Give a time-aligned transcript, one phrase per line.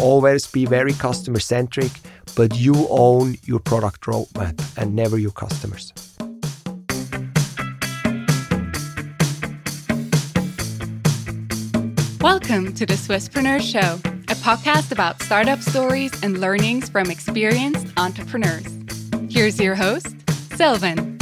[0.00, 1.92] always be very customer centric,
[2.34, 5.92] but you own your product roadmap and never your customers.
[12.20, 18.66] Welcome to the Swisspreneur Show, a podcast about startup stories and learnings from experienced entrepreneurs.
[19.30, 20.14] Here's your host,
[20.56, 21.15] Sylvan.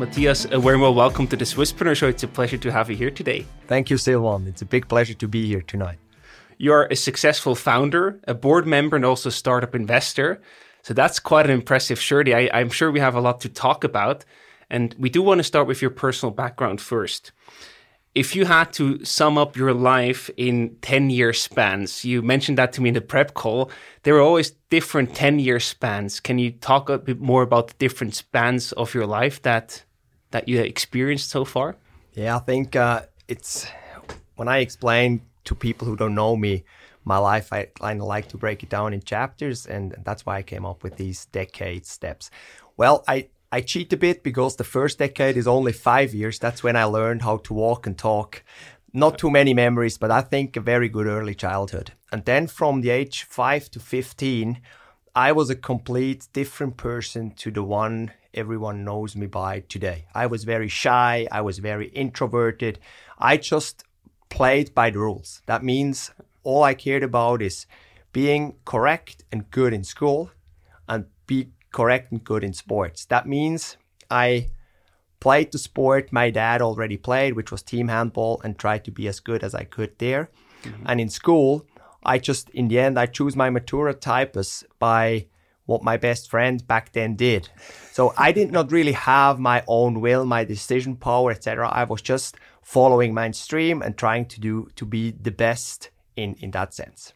[0.00, 2.08] Matthias, a warm welcome to the Swisspreneur Show.
[2.08, 3.44] It's a pleasure to have you here today.
[3.66, 4.46] Thank you, Sylvan.
[4.46, 5.98] It's a big pleasure to be here tonight.
[6.56, 10.40] You're a successful founder, a board member, and also a startup investor.
[10.80, 12.32] So that's quite an impressive journey.
[12.32, 14.24] I, am sure we have a lot to talk about.
[14.70, 17.32] And we do want to start with your personal background first.
[18.14, 22.72] If you had to sum up your life in 10 year spans, you mentioned that
[22.72, 23.70] to me in the prep call,
[24.04, 26.20] there are always different 10 year spans.
[26.20, 29.84] Can you talk a bit more about the different spans of your life that
[30.30, 31.76] that you experienced so far?
[32.14, 33.66] Yeah, I think uh, it's
[34.36, 36.64] when I explain to people who don't know me
[37.04, 40.36] my life, I kind of like to break it down in chapters, and that's why
[40.38, 42.30] I came up with these decade steps.
[42.76, 46.38] Well, I I cheat a bit because the first decade is only five years.
[46.38, 48.44] That's when I learned how to walk and talk.
[48.92, 51.92] Not too many memories, but I think a very good early childhood.
[52.12, 54.60] And then from the age five to 15,
[55.14, 60.06] I was a complete different person to the one everyone knows me by today.
[60.14, 62.78] I was very shy, I was very introverted.
[63.18, 63.84] I just
[64.28, 65.42] played by the rules.
[65.46, 66.10] That means
[66.42, 67.66] all I cared about is
[68.12, 70.30] being correct and good in school
[70.88, 73.04] and be correct and good in sports.
[73.06, 73.76] That means
[74.10, 74.48] I
[75.20, 79.06] played the sport my dad already played, which was team handball, and tried to be
[79.06, 80.30] as good as I could there.
[80.62, 80.84] Mm-hmm.
[80.86, 81.66] And in school,
[82.02, 85.26] I just, in the end, I choose my Matura typus by
[85.70, 87.48] what my best friend back then did.
[87.92, 91.68] So I did not really have my own will, my decision power, etc.
[91.68, 96.50] I was just following mainstream and trying to do to be the best in in
[96.50, 97.14] that sense.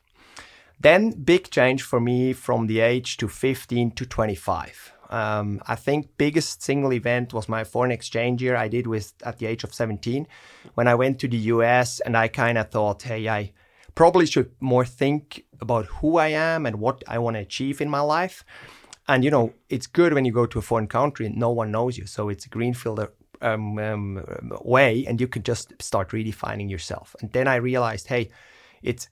[0.81, 4.93] Then big change for me from the age to 15 to 25.
[5.11, 9.39] Um, I think biggest single event was my foreign exchange year I did with at
[9.39, 10.27] the age of 17
[10.75, 13.53] when I went to the US and I kind of thought, hey, I
[13.95, 17.89] probably should more think about who I am and what I want to achieve in
[17.89, 18.45] my life.
[19.07, 21.71] And you know, it's good when you go to a foreign country and no one
[21.71, 23.01] knows you, so it's a greenfield
[23.41, 24.25] um, um,
[24.63, 27.15] way, and you can just start redefining yourself.
[27.21, 28.31] And then I realized, hey,
[28.83, 29.09] it's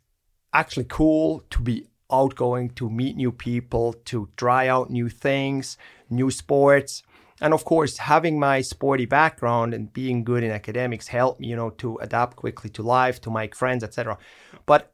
[0.53, 5.77] actually cool to be outgoing, to meet new people, to try out new things,
[6.11, 7.03] new sports.
[7.43, 11.71] And of course, having my sporty background and being good in academics helped you know,
[11.71, 14.17] to adapt quickly to life, to make friends, etc.
[14.65, 14.93] But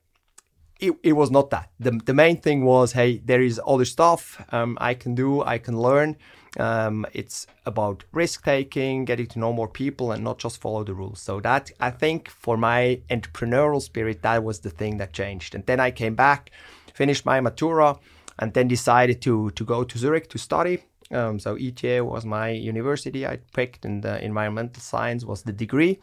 [0.80, 1.70] it, it was not that.
[1.78, 5.58] The, the main thing was, hey, there is other stuff um, I can do, I
[5.58, 6.16] can learn.
[6.58, 10.94] Um, it's about risk taking, getting to know more people, and not just follow the
[10.94, 11.20] rules.
[11.20, 15.54] So that I think for my entrepreneurial spirit, that was the thing that changed.
[15.54, 16.50] And then I came back,
[16.94, 17.98] finished my Matura,
[18.38, 20.84] and then decided to to go to Zurich to study.
[21.10, 25.98] Um, so ETH was my university I picked, and environmental science was the degree.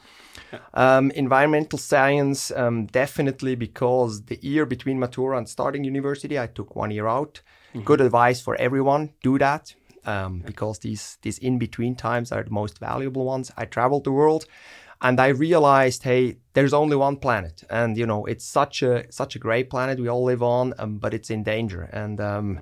[0.73, 6.75] Um, environmental science, um, definitely because the year between Matura and starting university, I took
[6.75, 7.41] one year out.
[7.73, 7.85] Mm-hmm.
[7.85, 12.51] Good advice for everyone: do that um, because these these in between times are the
[12.51, 13.51] most valuable ones.
[13.57, 14.45] I traveled the world,
[15.01, 19.35] and I realized, hey, there's only one planet, and you know it's such a such
[19.35, 21.83] a great planet we all live on, um, but it's in danger.
[21.91, 22.59] And um,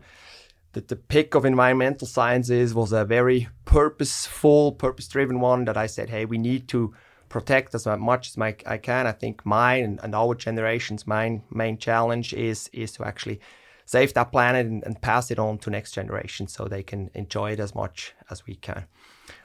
[0.74, 6.10] the, the pick of environmental sciences was a very purposeful, purpose-driven one that I said,
[6.10, 6.94] hey, we need to
[7.30, 9.08] protect as much as my, I can.
[9.08, 13.40] I think mine and, and our generation's main main challenge is is to actually
[13.86, 17.52] save that planet and, and, pass it on to next generation so they can enjoy
[17.52, 18.86] it as much as we can.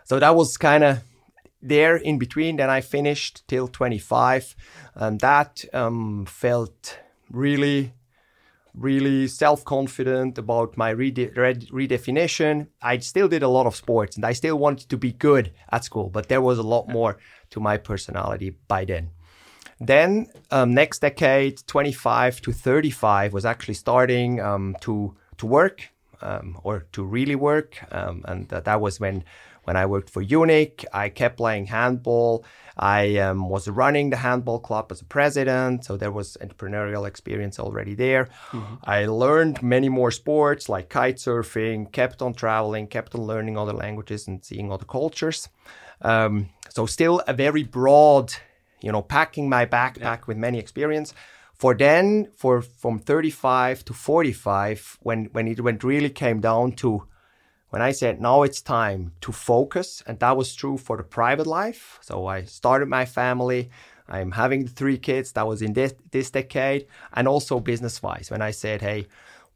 [0.05, 1.03] So that was kind of
[1.63, 2.57] there in between.
[2.57, 4.55] Then I finished till 25,
[4.95, 6.99] and that um, felt
[7.31, 7.95] really,
[8.79, 12.69] really self confident about my rede- redefinition.
[12.83, 15.85] I still did a lot of sports and I still wanted to be good at
[15.85, 17.19] school, but there was a lot more
[17.51, 19.11] to my personality by then.
[19.81, 25.89] Then um, next decade, 25 to 35 was actually starting um, to to work
[26.21, 29.23] um, or to really work, um, and that was when
[29.69, 30.75] when I worked for Unic.
[30.93, 32.45] I kept playing handball.
[32.79, 37.61] I um, was running the handball club as a president, so there was entrepreneurial experience
[37.61, 38.25] already there.
[38.53, 38.75] Mm-hmm.
[38.85, 43.75] I learned many more sports like kite surfing, kept on traveling, kept on learning other
[43.85, 45.49] languages and seeing other cultures.
[46.01, 48.33] Um, so still a very broad
[48.81, 50.27] you know, packing my backpack yeah.
[50.27, 51.15] with many experience.
[51.55, 57.09] For then, for from 35 to 45, when when it went really came down to
[57.71, 61.47] when I said now it's time to focus, and that was true for the private
[61.47, 61.99] life.
[62.03, 63.71] So I started my family.
[64.09, 65.33] I'm having three kids.
[65.33, 68.31] That was in this, this decade, and also business wise.
[68.31, 69.07] When I said, hey,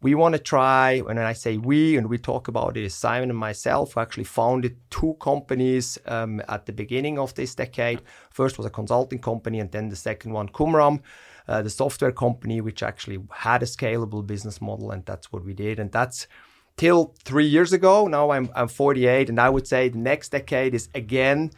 [0.03, 3.39] we want to try, when I say we, and we talk about it, Simon and
[3.39, 8.03] myself, who actually founded two companies um, at the beginning of this decade.
[8.31, 11.01] First was a consulting company, and then the second one, Qumram,
[11.47, 15.55] uh, the software company, which actually had a scalable business model, and that's what we
[15.55, 15.79] did.
[15.79, 16.27] And that's
[16.77, 18.07] till three years ago.
[18.07, 21.51] Now I'm, I'm 48, and I would say the next decade is again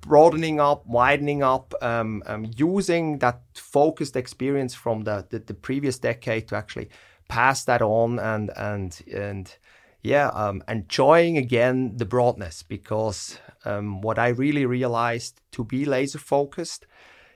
[0.00, 5.98] broadening up, widening up, um, um, using that focused experience from the, the, the, previous
[5.98, 6.90] decade to actually
[7.28, 9.56] pass that on and and and
[10.02, 16.18] yeah, um, enjoying again the broadness because um, what I really realized to be laser
[16.18, 16.86] focused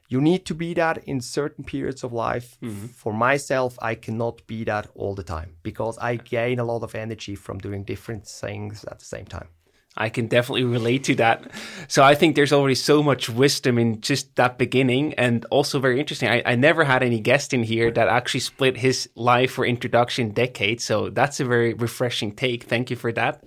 [0.08, 2.58] you need to be that in certain periods of life.
[2.62, 2.86] Mm-hmm.
[2.86, 6.94] For myself, I cannot be that all the time because I gain a lot of
[6.94, 9.48] energy from doing different things at the same time.
[9.96, 11.50] I can definitely relate to that.
[11.88, 15.98] So I think there's already so much wisdom in just that beginning and also very
[15.98, 16.28] interesting.
[16.28, 20.32] I, I never had any guest in here that actually split his life or introduction
[20.32, 20.82] decade.
[20.82, 22.64] So that's a very refreshing take.
[22.64, 23.42] Thank you for that.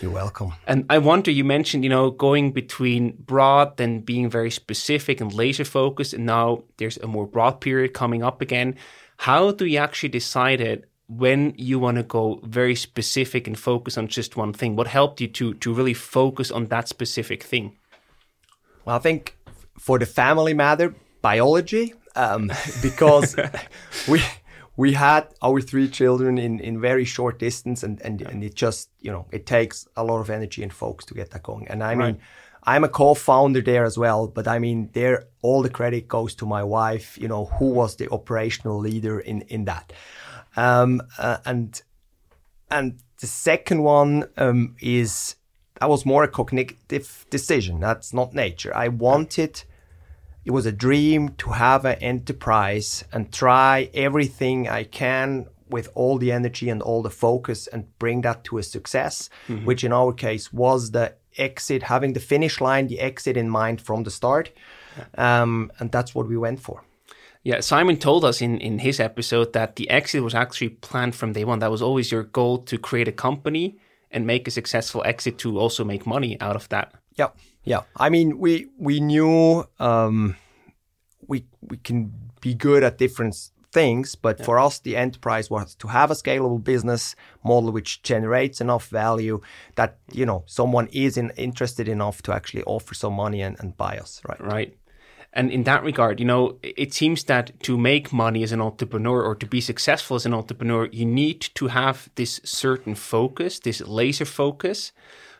[0.00, 0.52] You're welcome.
[0.66, 5.32] And I wonder, you mentioned, you know, going between broad, then being very specific and
[5.32, 8.76] laser focused, and now there's a more broad period coming up again.
[9.18, 13.96] How do you actually decide it when you want to go very specific and focus
[13.96, 14.76] on just one thing?
[14.76, 17.76] What helped you to to really focus on that specific thing?
[18.84, 19.36] Well, I think
[19.78, 23.36] for the family matter, biology, um, because
[24.08, 24.22] we
[24.76, 28.90] we had our three children in, in very short distance and, and, and it just,
[29.00, 31.68] you know, it takes a lot of energy and focus to get that going.
[31.68, 31.98] And I right.
[31.98, 32.20] mean,
[32.64, 36.46] I'm a co-founder there as well, but I mean, there, all the credit goes to
[36.46, 39.92] my wife, you know, who was the operational leader in, in that.
[40.56, 41.80] Um, uh, and,
[42.70, 45.36] and the second one, um, is,
[45.78, 47.80] that was more a cognitive decision.
[47.80, 48.74] That's not nature.
[48.74, 49.62] I wanted,
[50.44, 56.18] it was a dream to have an enterprise and try everything I can with all
[56.18, 59.64] the energy and all the focus and bring that to a success, mm-hmm.
[59.64, 63.80] which in our case was the exit, having the finish line, the exit in mind
[63.80, 64.52] from the start.
[65.16, 66.84] Um, and that's what we went for.
[67.42, 71.32] Yeah, Simon told us in, in his episode that the exit was actually planned from
[71.32, 71.58] day one.
[71.58, 73.78] That was always your goal to create a company
[74.10, 76.94] and make a successful exit to also make money out of that.
[77.16, 77.28] Yeah.
[77.64, 80.36] Yeah, I mean, we we knew um,
[81.26, 83.34] we we can be good at different
[83.72, 84.44] things, but yeah.
[84.44, 89.40] for us, the enterprise was to have a scalable business model which generates enough value
[89.76, 93.76] that you know someone is in, interested enough to actually offer some money and, and
[93.76, 94.22] buy us.
[94.28, 94.40] Right.
[94.40, 94.78] Right.
[95.36, 99.20] And in that regard, you know, it seems that to make money as an entrepreneur
[99.20, 103.80] or to be successful as an entrepreneur, you need to have this certain focus, this
[103.80, 104.92] laser focus.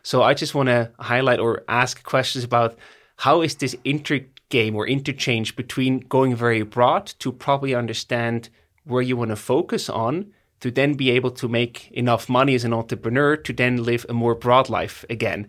[0.05, 2.77] So I just want to highlight or ask questions about
[3.17, 8.49] how is this intergame or interchange between going very broad to properly understand
[8.83, 10.27] where you want to focus on
[10.59, 14.13] to then be able to make enough money as an entrepreneur to then live a
[14.13, 15.47] more broad life again.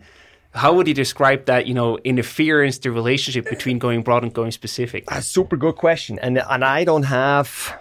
[0.55, 4.49] How would you describe that, you know, interference, the relationship between going broad and going
[4.49, 5.03] specific?
[5.11, 6.17] A super good question.
[6.17, 7.77] And and I don't have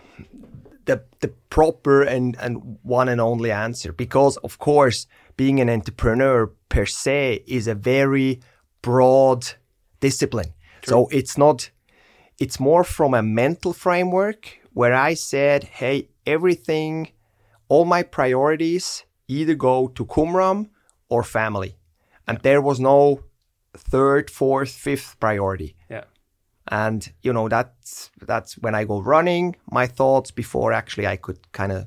[0.87, 5.07] the the proper and, and one and only answer because of course
[5.37, 8.41] being an entrepreneur per se is a very
[8.83, 9.47] broad
[10.01, 10.53] discipline.
[10.83, 10.91] True.
[10.91, 11.71] So it's not,
[12.39, 17.13] it's more from a mental framework where I said, hey, everything,
[17.69, 20.71] all my priorities either go to Qumram
[21.09, 21.77] or family.
[22.29, 23.25] And there was no
[23.77, 25.77] third, fourth, fifth priority.
[25.91, 26.05] Yeah.
[26.69, 31.53] And you know that's that's when I go running, my thoughts before actually I could
[31.53, 31.87] kind of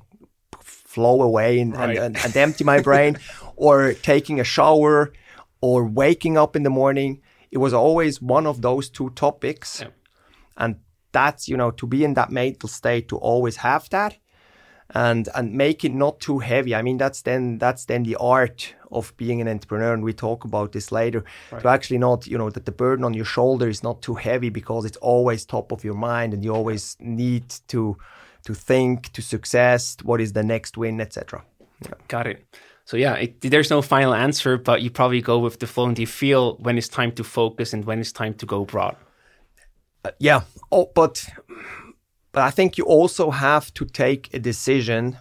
[0.61, 1.97] flow away and, right.
[1.97, 3.17] and, and, and empty my brain,
[3.55, 5.13] or taking a shower,
[5.61, 7.21] or waking up in the morning.
[7.51, 9.81] It was always one of those two topics.
[9.81, 9.87] Yeah.
[10.57, 10.75] And
[11.11, 14.17] that's, you know, to be in that mental state, to always have that
[14.91, 16.73] and and make it not too heavy.
[16.73, 20.43] I mean, that's then that's then the art of being an entrepreneur, and we talk
[20.43, 21.23] about this later.
[21.51, 21.61] Right.
[21.61, 24.49] To actually not, you know, that the burden on your shoulder is not too heavy
[24.49, 27.97] because it's always top of your mind, and you always need to
[28.45, 31.43] to think to success, what is the next win, etc.
[31.83, 31.93] Yeah.
[32.07, 32.45] Got it.
[32.85, 35.85] So yeah, it, there's no final answer, but you probably go with the flow.
[35.85, 38.95] And you feel when it's time to focus and when it's time to go broad?
[40.03, 40.41] Uh, yeah.
[40.71, 41.29] Oh, but
[42.31, 45.17] but I think you also have to take a decision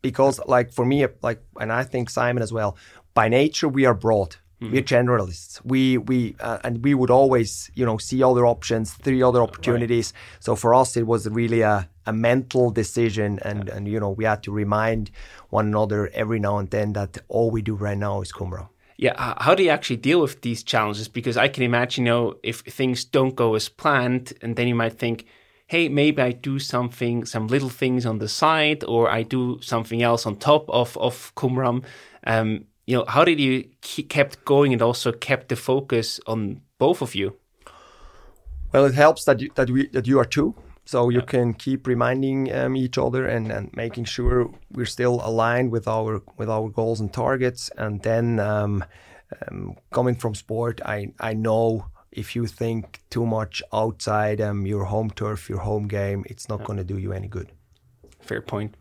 [0.00, 2.76] because, like for me, like and I think Simon as well.
[3.14, 4.36] By nature, we are broad.
[4.62, 4.72] Mm-hmm.
[4.72, 5.60] We're generalists.
[5.64, 10.12] We we uh, and we would always you know see other options, three other opportunities.
[10.14, 10.44] Right.
[10.44, 14.24] So for us, it was really a a mental decision, and and you know we
[14.24, 15.10] had to remind
[15.50, 18.68] one another every now and then that all we do right now is Qumram.
[18.96, 21.08] Yeah, how do you actually deal with these challenges?
[21.08, 24.76] Because I can imagine, you know, if things don't go as planned, and then you
[24.76, 25.26] might think,
[25.66, 30.02] hey, maybe I do something, some little things on the side, or I do something
[30.02, 31.82] else on top of of Qumram.
[32.24, 36.62] Um, you know, how did you keep kept going and also kept the focus on
[36.78, 37.36] both of you?
[38.72, 41.26] Well, it helps that you, that we that you are two, so you yeah.
[41.26, 46.22] can keep reminding um, each other and, and making sure we're still aligned with our
[46.38, 47.70] with our goals and targets.
[47.76, 48.84] And then um,
[49.48, 54.84] um, coming from sport, I I know if you think too much outside um, your
[54.84, 56.66] home turf, your home game, it's not yeah.
[56.66, 57.52] going to do you any good.
[58.20, 58.76] Fair point.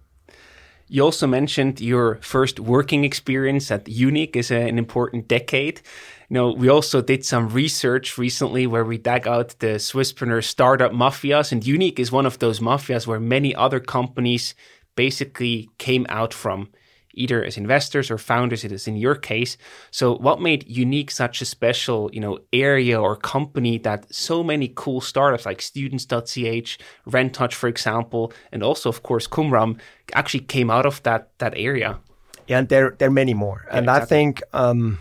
[0.94, 5.80] You also mentioned your first working experience at Unic is an important decade.
[6.28, 10.92] You know, we also did some research recently where we dug out the Swisspreneur startup
[10.92, 14.54] mafias, and Unic is one of those mafias where many other companies
[14.98, 16.68] basically came out from
[17.14, 19.58] either as investors or founders, it is in your case.
[19.92, 24.72] So what made Unic such a special, you know, area or company that so many
[24.76, 29.80] cool startups like students.ch, Rentouch, for example, and also of course Qumram
[30.14, 32.00] actually came out of that that area?
[32.48, 33.66] Yeah, and there there are many more.
[33.68, 34.04] Yeah, and exactly.
[34.04, 35.00] I think um,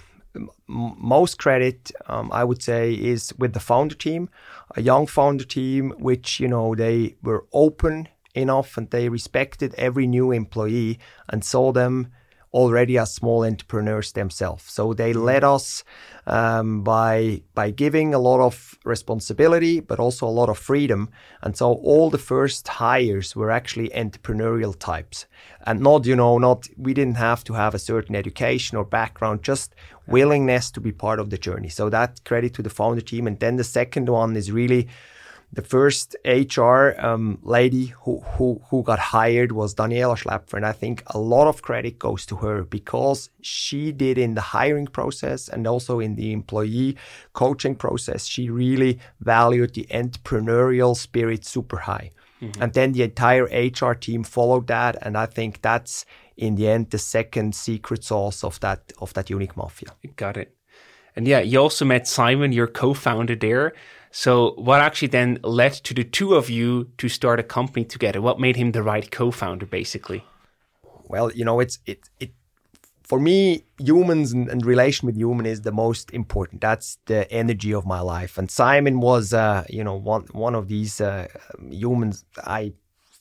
[0.69, 4.29] most credit, um, I would say, is with the founder team,
[4.77, 10.07] a young founder team, which you know they were open enough and they respected every
[10.07, 12.13] new employee and saw them
[12.53, 14.65] already as small entrepreneurs themselves.
[14.65, 15.23] So they mm-hmm.
[15.23, 15.85] led us
[16.27, 21.11] um, by by giving a lot of responsibility, but also a lot of freedom.
[21.43, 25.27] And so all the first hires were actually entrepreneurial types,
[25.67, 29.43] and not you know not we didn't have to have a certain education or background,
[29.43, 29.75] just
[30.07, 31.69] willingness to be part of the journey.
[31.69, 33.27] So that credit to the founder team.
[33.27, 34.89] And then the second one is really
[35.53, 40.55] the first HR um, lady who, who, who got hired was Daniela Schlepfer.
[40.55, 44.41] And I think a lot of credit goes to her because she did in the
[44.41, 46.97] hiring process and also in the employee
[47.33, 52.13] coaching process, she really valued the entrepreneurial spirit super high.
[52.41, 52.63] Mm-hmm.
[52.63, 54.97] And then the entire HR team followed that.
[55.03, 59.27] And I think that's in the end the second secret sauce of that of that
[59.27, 59.91] Unic mafia.
[60.17, 60.55] Got it.
[61.17, 63.73] And yeah, you also met Simon, your co-founder there.
[64.11, 68.21] So, what actually then led to the two of you to start a company together?
[68.21, 70.25] What made him the right co-founder, basically?
[71.05, 72.33] Well, you know, it's it it
[73.05, 76.61] for me, humans and, and, relation with human is the most important.
[76.61, 78.39] That's the energy of my life.
[78.39, 81.27] And Simon was, uh, you know, one one of these uh,
[81.59, 82.73] humans I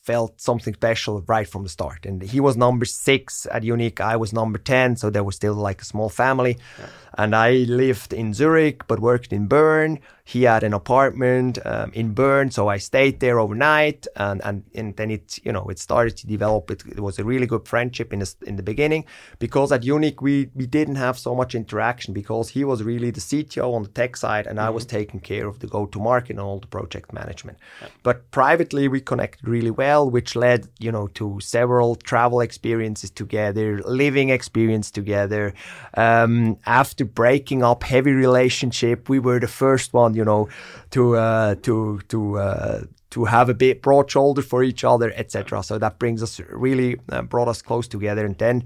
[0.10, 2.05] felt something special right from the start.
[2.05, 4.00] And he was number six at Unic.
[4.00, 4.96] I was number 10.
[4.96, 6.58] So there was still like a small family.
[6.79, 6.86] Yeah.
[7.17, 10.00] And I lived in Zurich, but worked in Bern.
[10.29, 14.95] He had an apartment um, in Bern, so I stayed there overnight, and, and and
[14.95, 16.69] then it you know it started to develop.
[16.69, 19.05] It, it was a really good friendship in the, in the beginning
[19.39, 23.19] because at Unic we we didn't have so much interaction because he was really the
[23.29, 24.67] CTO on the tech side, and mm-hmm.
[24.67, 24.98] I was mm-hmm.
[24.98, 27.57] taking care of the go to market and all the project management.
[27.81, 27.88] Yeah.
[28.03, 33.81] But privately we connected really well, which led you know to several travel experiences together,
[33.83, 35.55] living experience together.
[35.95, 40.49] Um, after breaking up heavy relationship, we were the first one you know,
[40.91, 45.63] to uh, to to uh, to have a bit broad shoulder for each other, etc.
[45.63, 48.25] So that brings us really uh, brought us close together.
[48.25, 48.63] And then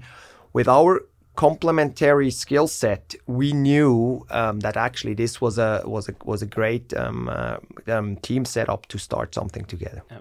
[0.52, 1.00] with our
[1.36, 6.46] complementary skill set, we knew um, that actually this was a was a was a
[6.46, 7.56] great um, uh,
[7.86, 10.02] um, team setup to start something together.
[10.10, 10.18] Yeah.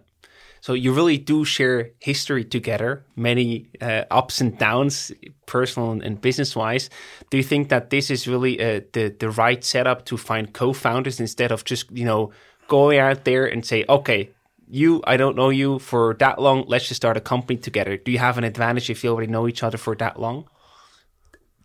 [0.64, 5.12] So you really do share history together, many uh, ups and downs,
[5.46, 6.90] personal and business wise.
[7.30, 11.20] Do you think that this is really uh, the the right setup to find co-founders
[11.20, 12.32] instead of just you know
[12.70, 14.30] going out there and say, okay,
[14.70, 16.64] you, I don't know you for that long.
[16.66, 17.98] Let's just start a company together.
[17.98, 20.48] Do you have an advantage if you already know each other for that long?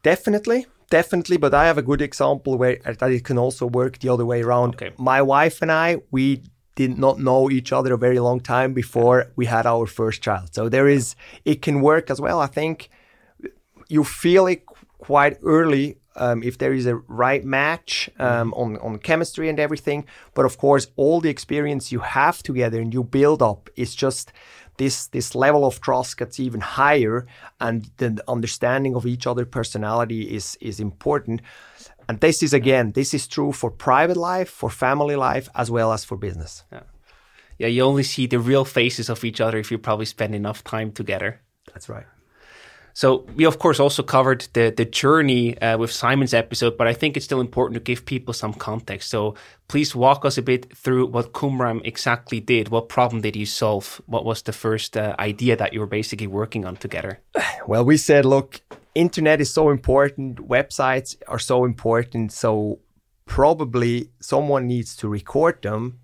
[0.02, 4.08] Definitely definitely but i have a good example where that it can also work the
[4.08, 4.90] other way around okay.
[4.96, 6.42] my wife and i we
[6.82, 10.54] did not know each other a very long time before we had our first child.
[10.56, 12.38] So there is, it can work as well.
[12.40, 12.88] I think
[13.88, 14.60] you feel it
[14.98, 20.04] quite early um, if there is a right match um, on, on chemistry and everything.
[20.34, 24.32] But of course, all the experience you have together and you build up is just
[24.76, 27.26] this this level of trust gets even higher,
[27.58, 31.40] and the understanding of each other personality is is important.
[32.08, 35.92] And this is again, this is true for private life, for family life, as well
[35.92, 36.64] as for business.
[36.72, 36.82] Yeah.
[37.58, 40.62] Yeah, you only see the real faces of each other if you probably spend enough
[40.62, 41.40] time together.
[41.72, 42.06] That's right.
[42.94, 46.94] So we of course also covered the the journey uh, with Simon's episode, but I
[46.94, 49.10] think it's still important to give people some context.
[49.10, 49.34] So
[49.68, 52.70] please walk us a bit through what Qumram exactly did.
[52.70, 54.00] What problem did you solve?
[54.06, 57.20] What was the first uh, idea that you were basically working on together?
[57.68, 58.62] Well, we said, look,
[58.94, 62.80] internet is so important, websites are so important, so
[63.26, 66.00] probably someone needs to record them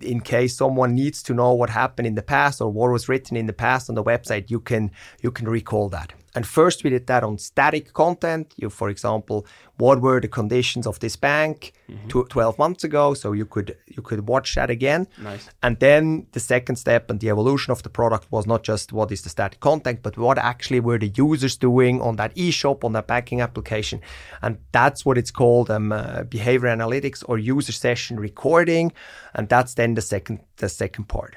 [0.00, 3.36] in case someone needs to know what happened in the past or what was written
[3.36, 4.50] in the past on the website.
[4.50, 4.90] You can
[5.22, 8.54] you can recall that and first we did that on static content.
[8.56, 9.44] You for example
[9.76, 12.20] what were the conditions of this bank mm-hmm.
[12.28, 13.14] 12 months ago?
[13.14, 15.08] So you could you could watch that again.
[15.20, 15.48] Nice.
[15.64, 19.10] and then the second step and the evolution of the product was not just what
[19.10, 22.92] is the static content but what actually were the users doing on that e-shop on
[22.92, 24.00] that banking application.
[24.40, 28.92] And that's what it's called um, uh, behavior analytics or user session recording.
[29.34, 31.34] And that's then the second the second part.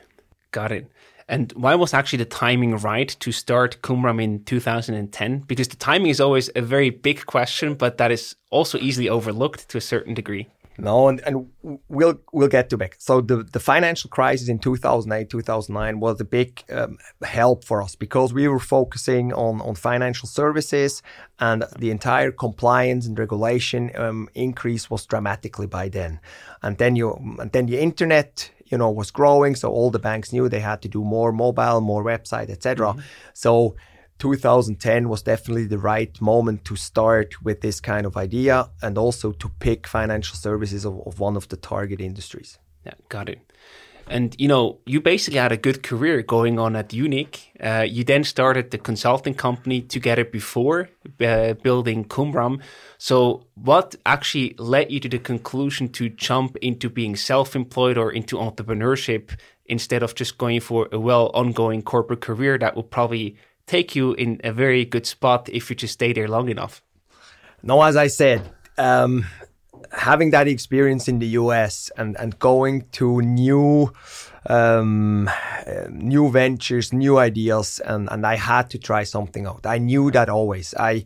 [0.51, 0.85] Got it
[1.31, 5.39] and why was actually the timing right to start Qumram in 2010?
[5.47, 9.69] Because the timing is always a very big question, but that is also easily overlooked
[9.69, 10.49] to a certain degree.
[10.77, 11.47] No, and, and
[11.87, 12.95] we'll we'll get to back.
[12.97, 17.95] So the, the financial crisis in 2008, 2009 was a big um, help for us
[17.95, 21.01] because we were focusing on, on financial services
[21.39, 26.19] and the entire compliance and regulation um, increase was dramatically by then.
[26.61, 30.31] And then you and then the internet you know was growing so all the banks
[30.31, 32.99] knew they had to do more mobile more website etc mm-hmm.
[33.33, 33.75] so
[34.21, 39.31] 2010 was definitely the right moment to start with this kind of idea and also
[39.31, 42.59] to pick financial services of, of one of the target industries.
[42.85, 43.39] Yeah got it
[44.11, 47.39] and you know, you basically had a good career going on at Unic.
[47.59, 50.89] Uh, you then started the consulting company together before
[51.21, 52.61] uh, building Qumram.
[52.97, 58.37] So, what actually led you to the conclusion to jump into being self-employed or into
[58.37, 59.31] entrepreneurship
[59.65, 64.13] instead of just going for a well ongoing corporate career that would probably take you
[64.13, 66.83] in a very good spot if you just stay there long enough?
[67.63, 68.41] No, as I said,
[68.77, 69.25] um,
[69.91, 73.91] having that experience in the US and, and going to new
[74.49, 75.29] um,
[75.89, 79.65] new ventures, new ideas, and, and I had to try something out.
[79.65, 80.73] I knew that always.
[80.73, 81.03] I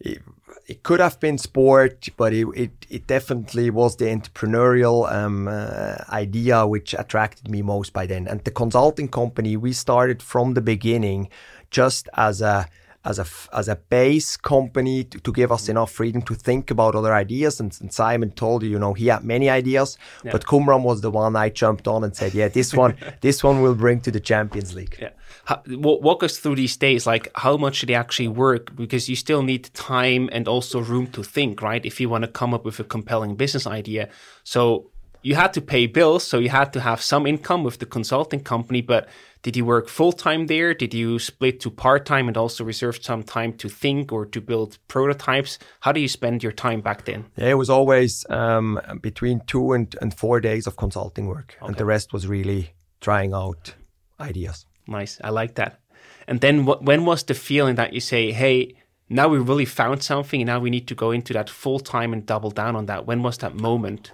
[0.00, 0.20] it,
[0.66, 5.96] it could have been sport, but it, it, it definitely was the entrepreneurial um, uh,
[6.10, 8.28] idea which attracted me most by then.
[8.28, 11.30] And the consulting company, we started from the beginning
[11.70, 12.68] just as a
[13.04, 16.94] as a as a base company to, to, give us enough freedom to think about
[16.94, 17.60] other ideas.
[17.60, 20.32] And, and Simon told you, you know, he had many ideas, yeah.
[20.32, 23.62] but Qumram was the one I jumped on and said, yeah, this one, this one
[23.62, 24.96] will bring to the Champions League.
[25.00, 25.10] Yeah.
[25.44, 27.06] How, walk us through these days.
[27.06, 28.74] Like, how much should they actually work?
[28.74, 31.84] Because you still need time and also room to think, right?
[31.86, 34.08] If you want to come up with a compelling business idea.
[34.42, 34.90] So
[35.22, 38.40] you had to pay bills, so you had to have some income with the consulting
[38.40, 39.08] company, but
[39.42, 40.74] did you work full time there?
[40.74, 44.40] Did you split to part time and also reserve some time to think or to
[44.40, 45.58] build prototypes?
[45.80, 47.26] How do you spend your time back then?
[47.36, 51.68] Yeah, it was always um, between two and, and four days of consulting work, okay.
[51.68, 53.74] and the rest was really trying out
[54.20, 54.66] ideas.
[54.86, 55.80] Nice, I like that.
[56.26, 58.74] And then, wh- when was the feeling that you say, "Hey"?
[59.10, 62.12] Now we really found something, and now we need to go into that full time
[62.12, 63.06] and double down on that.
[63.06, 64.12] When was that moment?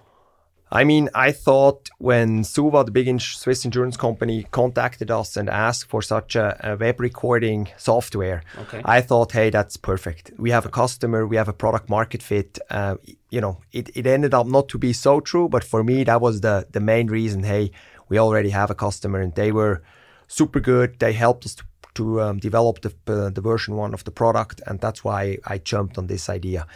[0.72, 5.88] I mean, I thought when Suva, the big Swiss insurance company, contacted us and asked
[5.88, 8.82] for such a, a web recording software, okay.
[8.84, 10.32] I thought, hey, that's perfect.
[10.38, 12.58] We have a customer, we have a product market fit.
[12.70, 12.96] Uh,
[13.30, 16.20] you know, it, it ended up not to be so true, but for me, that
[16.20, 17.44] was the, the main reason.
[17.44, 17.70] Hey,
[18.08, 19.82] we already have a customer and they were
[20.28, 20.98] super good.
[20.98, 24.60] They helped us to, to um, develop the, uh, the version one of the product.
[24.66, 26.66] And that's why I jumped on this idea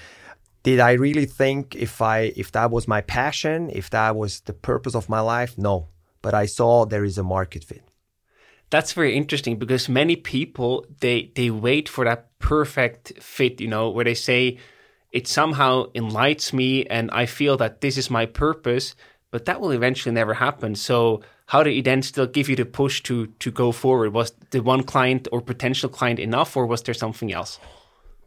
[0.63, 4.53] did I really think if I if that was my passion, if that was the
[4.53, 5.57] purpose of my life?
[5.57, 5.89] No,
[6.23, 7.83] but I saw there is a market fit.
[8.71, 13.89] That's very interesting because many people they they wait for that perfect fit, you know,
[13.91, 14.59] where they say
[15.13, 18.95] it somehow enlightens me and I feel that this is my purpose,
[19.31, 20.75] but that will eventually never happen.
[20.75, 24.13] So how did it then still give you the push to to go forward?
[24.13, 27.59] Was the one client or potential client enough or was there something else?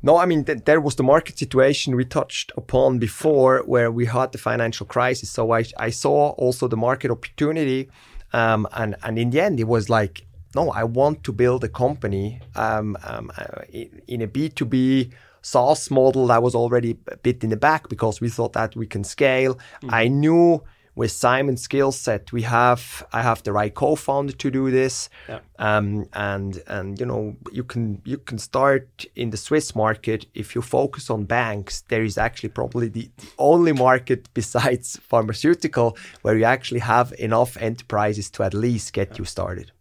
[0.03, 4.05] No, I mean, th- there was the market situation we touched upon before where we
[4.05, 5.29] had the financial crisis.
[5.29, 7.89] So I, I saw also the market opportunity.
[8.33, 11.69] Um, and, and in the end, it was like, no, I want to build a
[11.69, 13.61] company um, um, uh,
[14.07, 15.11] in a B2B
[15.41, 18.87] SaaS model that was already a bit in the back because we thought that we
[18.87, 19.55] can scale.
[19.55, 19.89] Mm-hmm.
[19.93, 20.63] I knew
[20.95, 25.39] with Simon's skill set, we have I have the right co-founder to do this, yeah.
[25.58, 30.54] um, and and you know you can you can start in the Swiss market if
[30.56, 31.82] you focus on banks.
[31.88, 37.56] There is actually probably the, the only market besides pharmaceutical where you actually have enough
[37.58, 39.17] enterprises to at least get yeah.
[39.19, 39.71] you started.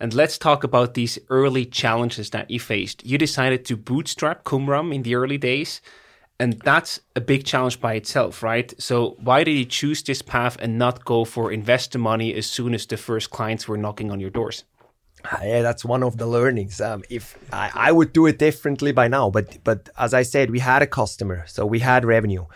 [0.00, 3.04] And let's talk about these early challenges that you faced.
[3.04, 5.80] You decided to bootstrap Qumram in the early days,
[6.40, 8.72] and that's a big challenge by itself, right?
[8.80, 12.74] So, why did you choose this path and not go for investor money as soon
[12.74, 14.64] as the first clients were knocking on your doors?
[15.24, 16.80] Ah, yeah, that's one of the learnings.
[16.80, 20.50] Um, if I, I would do it differently by now, but but as I said,
[20.50, 22.46] we had a customer, so we had revenue.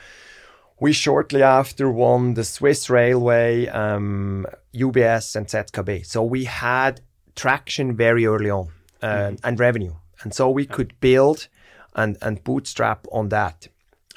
[0.79, 6.07] We shortly after won the Swiss Railway, um, UBS, and ZKB.
[6.07, 7.01] So we had
[7.35, 8.69] traction very early on
[9.01, 9.35] uh, mm-hmm.
[9.43, 11.49] and revenue, and so we could build
[11.95, 13.67] and and bootstrap on that.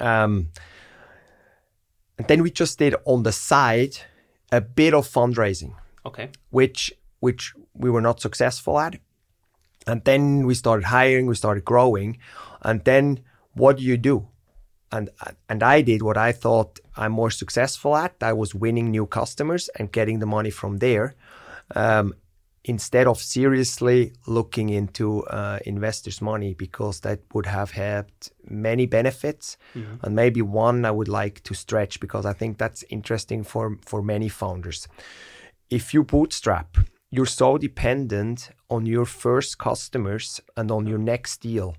[0.00, 0.48] Um,
[2.18, 3.98] and then we just did on the side
[4.52, 5.74] a bit of fundraising.
[6.04, 6.30] Okay.
[6.50, 8.98] Which which we were not successful at.
[9.86, 12.18] And then we started hiring, we started growing.
[12.62, 13.20] And then
[13.54, 14.28] what do you do?
[14.92, 15.10] And
[15.48, 18.14] and I did what I thought I'm more successful at.
[18.20, 21.14] I was winning new customers and getting the money from there.
[21.74, 22.14] Um,
[22.66, 28.06] instead of seriously looking into uh, investors' money because that would have had
[28.50, 30.04] many benefits, mm-hmm.
[30.04, 34.02] and maybe one I would like to stretch because I think that's interesting for for
[34.02, 34.88] many founders.
[35.70, 36.76] If you bootstrap,
[37.10, 41.76] you're so dependent on your first customers and on your next deal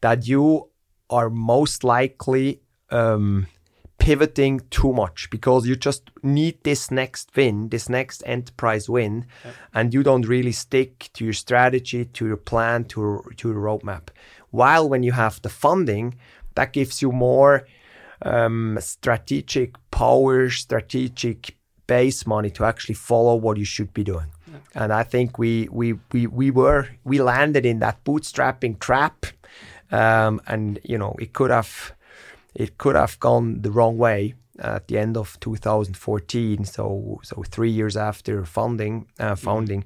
[0.00, 0.68] that you
[1.10, 3.46] are most likely um,
[4.04, 9.52] pivoting too much because you just need this next win, this next enterprise win, yeah.
[9.72, 14.08] and you don't really stick to your strategy, to your plan, to, to your roadmap.
[14.50, 16.16] While when you have the funding,
[16.54, 17.66] that gives you more
[18.20, 24.30] um, strategic power, strategic base money to actually follow what you should be doing.
[24.74, 29.26] And I think we we we we were we landed in that bootstrapping trap,
[29.90, 31.92] um, and you know it could have
[32.54, 36.64] it could have gone the wrong way at the end of 2014.
[36.64, 39.34] So so three years after funding uh, mm-hmm.
[39.34, 39.84] founding,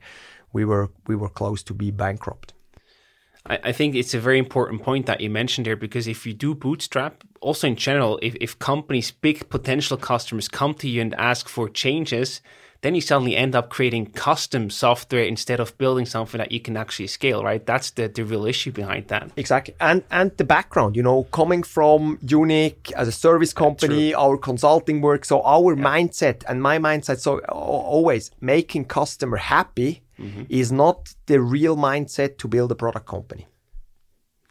[0.53, 2.55] we were we were close to be bankrupt.
[3.51, 6.55] I, think it's a very important point that you mentioned there because if you do
[6.55, 11.49] bootstrap, also in general, if, if companies, big potential customers come to you and ask
[11.49, 12.43] for changes,
[12.81, 16.77] then you suddenly end up creating custom software instead of building something that you can
[16.77, 17.65] actually scale, right?
[17.65, 19.31] That's the, the real issue behind that.
[19.37, 19.75] Exactly.
[19.81, 25.01] And and the background, you know, coming from Unic as a service company, our consulting
[25.01, 25.25] work.
[25.25, 25.83] So our yeah.
[25.83, 30.43] mindset and my mindset, so always making customer happy mm-hmm.
[30.49, 33.47] is not the real mindset to build a product company.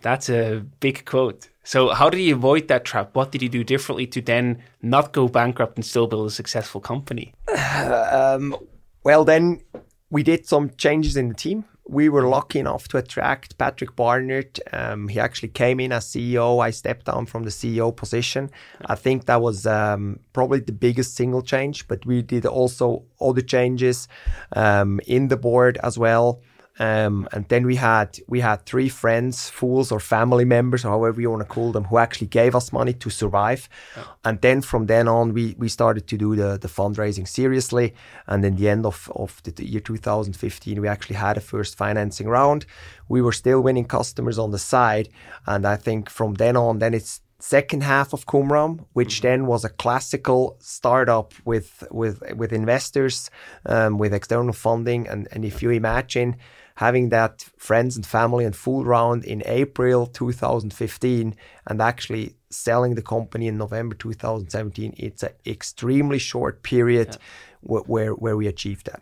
[0.01, 1.49] That's a big quote.
[1.63, 3.13] So, how did you avoid that trap?
[3.13, 6.81] What did you do differently to then not go bankrupt and still build a successful
[6.81, 7.33] company?
[7.77, 8.55] Um,
[9.03, 9.61] well, then
[10.09, 11.65] we did some changes in the team.
[11.87, 14.59] We were lucky enough to attract Patrick Barnard.
[14.73, 16.61] Um, he actually came in as CEO.
[16.61, 18.49] I stepped down from the CEO position.
[18.85, 23.41] I think that was um, probably the biggest single change, but we did also other
[23.41, 24.07] changes
[24.53, 26.41] um, in the board as well.
[26.79, 31.19] Um, and then we had we had three friends, fools or family members, or however
[31.21, 33.67] you want to call them, who actually gave us money to survive.
[33.95, 34.03] Yeah.
[34.25, 37.93] And then from then on, we we started to do the the fundraising seriously.
[38.27, 42.27] And in the end of of the year 2015, we actually had a first financing
[42.27, 42.65] round.
[43.09, 45.09] We were still winning customers on the side,
[45.45, 49.27] and I think from then on, then it's second half of Qumram, which mm-hmm.
[49.27, 53.29] then was a classical startup with with with investors,
[53.65, 56.35] um, with external funding, and and if you imagine
[56.77, 61.35] having that friends and family and fool round in April 2015
[61.65, 67.17] and actually selling the company in November 2017, it's an extremely short period yeah.
[67.63, 69.01] w- where, where we achieved that.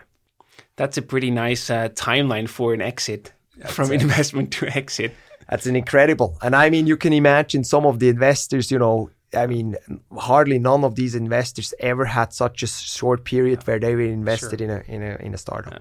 [0.77, 5.13] That's a pretty nice uh, timeline for an exit That's from a, investment to exit.
[5.49, 6.37] That's an incredible.
[6.41, 9.75] And I mean, you can imagine some of the investors, you know, I mean,
[10.17, 13.65] hardly none of these investors ever had such a short period yeah.
[13.65, 14.69] where they were invested sure.
[14.69, 15.73] in a in a in a startup.
[15.73, 15.79] Yeah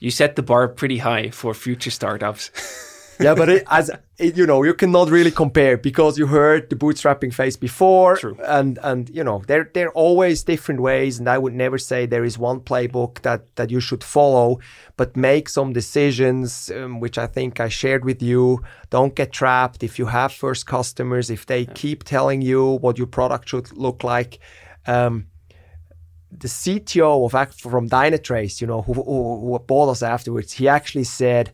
[0.00, 2.50] you set the bar pretty high for future startups.
[3.20, 6.76] yeah, but it, as it, you know, you cannot really compare because you heard the
[6.76, 8.36] bootstrapping phase before, True.
[8.46, 12.06] and and you know, there there are always different ways, and I would never say
[12.06, 14.58] there is one playbook that that you should follow,
[14.96, 18.62] but make some decisions, um, which I think I shared with you.
[18.88, 21.72] Don't get trapped if you have first customers, if they yeah.
[21.74, 24.38] keep telling you what your product should look like.
[24.86, 25.26] Um,
[26.30, 31.04] the CTO of from Dynatrace, you know, who, who, who bought us afterwards, he actually
[31.04, 31.52] said,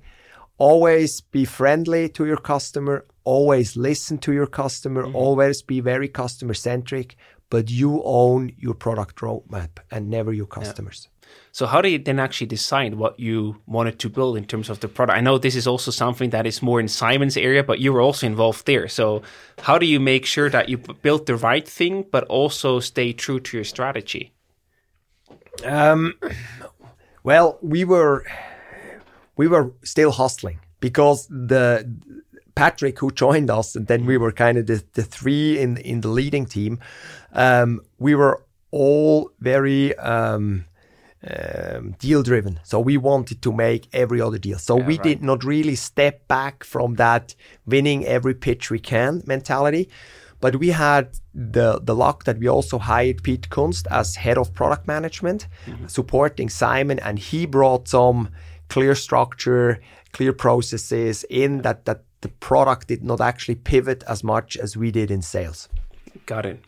[0.58, 5.16] always be friendly to your customer, always listen to your customer, mm-hmm.
[5.16, 7.16] always be very customer centric,
[7.50, 11.08] but you own your product roadmap and never your customers.
[11.08, 11.12] Yeah.
[11.52, 14.80] So how do you then actually decide what you wanted to build in terms of
[14.80, 15.16] the product?
[15.16, 18.00] I know this is also something that is more in Simon's area, but you were
[18.00, 18.88] also involved there.
[18.88, 19.22] So
[19.58, 23.40] how do you make sure that you build the right thing, but also stay true
[23.40, 24.32] to your strategy?
[25.64, 26.14] Um,
[27.22, 28.24] well, we were
[29.36, 31.90] we were still hustling because the
[32.54, 36.00] Patrick who joined us, and then we were kind of the, the three in in
[36.00, 36.78] the leading team.
[37.32, 40.64] Um, we were all very um,
[41.28, 44.58] um, deal driven, so we wanted to make every other deal.
[44.58, 45.02] So Yeah, we right.
[45.02, 47.34] did not really step back from that
[47.66, 49.88] winning every pitch we can mentality.
[50.40, 54.52] But we had the the luck that we also hired Pete Kunst as head of
[54.52, 55.86] product management, mm-hmm.
[55.86, 58.30] supporting Simon, and he brought some
[58.68, 59.80] clear structure,
[60.12, 64.90] clear processes in that that the product did not actually pivot as much as we
[64.90, 65.68] did in sales.
[66.26, 66.64] Got it.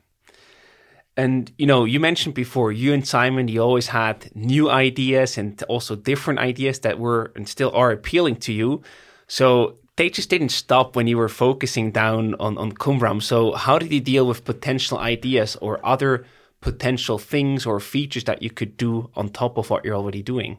[1.16, 5.60] And you know, you mentioned before, you and Simon, you always had new ideas and
[5.64, 8.82] also different ideas that were and still are appealing to you.
[9.26, 13.20] So they just didn't stop when you were focusing down on on Qumram.
[13.20, 16.24] So how did you deal with potential ideas or other
[16.60, 20.58] potential things or features that you could do on top of what you're already doing?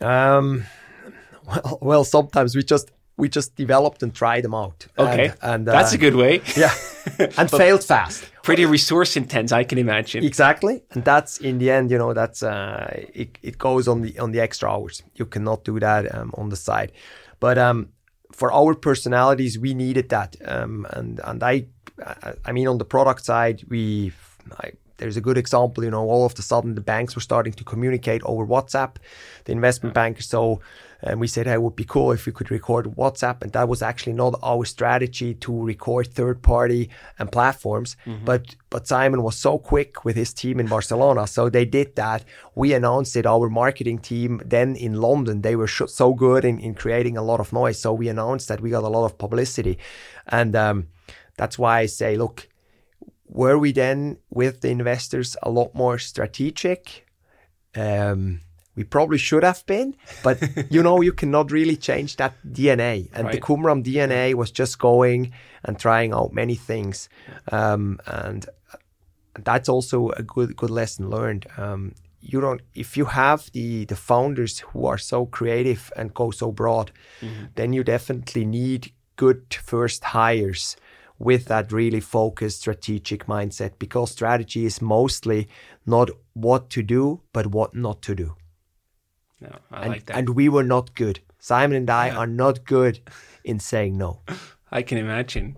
[0.00, 0.64] Um,
[1.46, 4.86] well, well, sometimes we just we just developed and tried them out.
[4.98, 6.42] Okay, and, and that's uh, a good way.
[6.56, 6.74] yeah,
[7.38, 8.30] and failed fast.
[8.42, 10.24] Pretty resource intense, I can imagine.
[10.24, 13.38] Exactly, and that's in the end, you know, that's uh, it.
[13.42, 15.02] It goes on the on the extra hours.
[15.14, 16.92] You cannot do that um, on the side,
[17.40, 17.93] but um,
[18.34, 20.36] for our personalities, we needed that.
[20.44, 21.66] Um, and and I,
[22.44, 24.12] I- mean, on the product side, we.
[24.60, 27.52] I, there's a good example, you know, all of a sudden the banks were starting
[27.54, 28.96] to communicate over WhatsApp,
[29.44, 30.28] the investment bankers.
[30.28, 30.60] So
[31.06, 33.42] and we said, hey, it would be cool if we could record WhatsApp.
[33.42, 36.88] And that was actually not our strategy to record third party
[37.18, 37.96] and platforms.
[38.24, 41.26] But but Simon was so quick with his team in Barcelona.
[41.26, 42.24] So they did that.
[42.54, 43.26] We announced it.
[43.26, 47.22] Our marketing team then in London, they were sh- so good in, in creating a
[47.22, 47.78] lot of noise.
[47.78, 49.78] So we announced that we got a lot of publicity.
[50.26, 50.86] And um,
[51.36, 52.48] that's why I say, look,
[53.26, 57.06] were we then with the investors a lot more strategic?
[57.76, 58.40] Um,
[58.76, 60.38] we probably should have been, but
[60.70, 63.08] you know, you cannot really change that DNA.
[63.12, 63.40] And the Right.
[63.40, 65.32] Qumram DNA was just going
[65.64, 67.08] and trying out many things.
[67.50, 68.46] Um, and
[69.34, 71.46] that's also a good good lesson learned.
[71.56, 76.30] Um, you don't if you have the the founders who are so creative and go
[76.30, 76.90] so broad,
[77.54, 80.76] then you definitely need good first hires
[81.18, 85.48] with that really focused strategic mindset because strategy is mostly
[85.86, 88.34] not what to do but what not to do.
[89.44, 90.16] No, I And, like that.
[90.16, 91.20] and we were not good.
[91.38, 93.00] Simon and I are not good
[93.44, 94.20] in saying no.
[94.72, 95.56] I can imagine.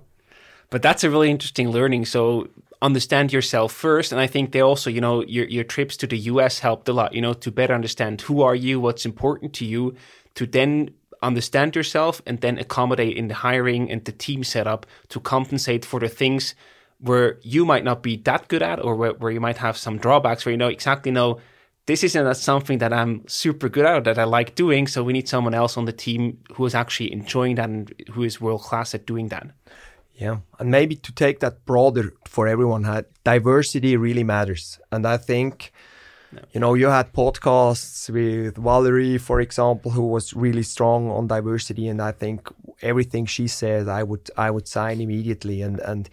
[0.71, 2.07] But that's a really interesting learning.
[2.07, 2.49] So
[2.83, 4.13] understand yourself first.
[4.13, 6.93] And I think they also, you know, your, your trips to the US helped a
[6.93, 9.95] lot, you know, to better understand who are you, what's important to you,
[10.35, 10.91] to then
[11.23, 15.99] understand yourself and then accommodate in the hiring and the team setup to compensate for
[16.01, 16.55] the things
[16.99, 19.99] where you might not be that good at or where, where you might have some
[19.99, 21.39] drawbacks where you know exactly know
[21.87, 24.87] this isn't something that I'm super good at or that I like doing.
[24.87, 28.25] So we need someone else on the team who is actually enjoying that and who
[28.25, 29.49] is world class at doing that.
[30.19, 35.73] Yeah, and maybe to take that broader for everyone, diversity really matters, and I think,
[36.53, 41.87] you know, you had podcasts with Valerie, for example, who was really strong on diversity,
[41.89, 42.49] and I think
[42.81, 46.09] everything she said, I would I would sign immediately, and and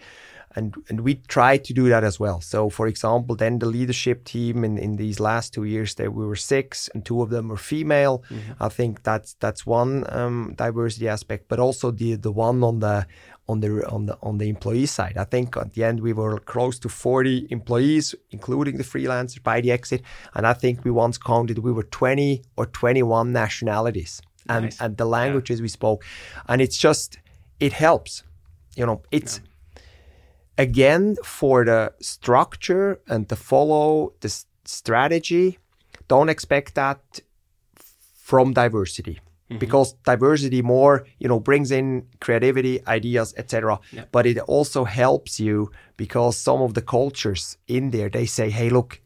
[0.56, 2.40] and and we try to do that as well.
[2.40, 6.26] So, for example, then the leadership team in, in these last two years, there we
[6.26, 8.22] were six, and two of them were female.
[8.60, 13.06] I think that's that's one um, diversity aspect, but also the the one on the
[13.48, 15.16] on the on the on the employee side.
[15.16, 19.60] I think at the end we were close to 40 employees, including the freelancers by
[19.60, 20.02] the exit,
[20.34, 24.80] and I think we once counted we were 20 or 21 nationalities, and Nice.
[24.80, 26.04] and the languages we spoke,
[26.48, 27.18] and it's just
[27.60, 28.22] it helps,
[28.76, 29.40] you know, it's
[30.58, 35.58] again for the structure and to follow the strategy
[36.08, 37.00] don't expect that
[37.74, 39.20] from diversity.
[39.50, 39.58] Mm-hmm.
[39.58, 43.78] Because diversity more you know brings in creativity ideas etc
[44.10, 48.70] but it also helps you because some of the cultures in there they say hey
[48.70, 49.02] look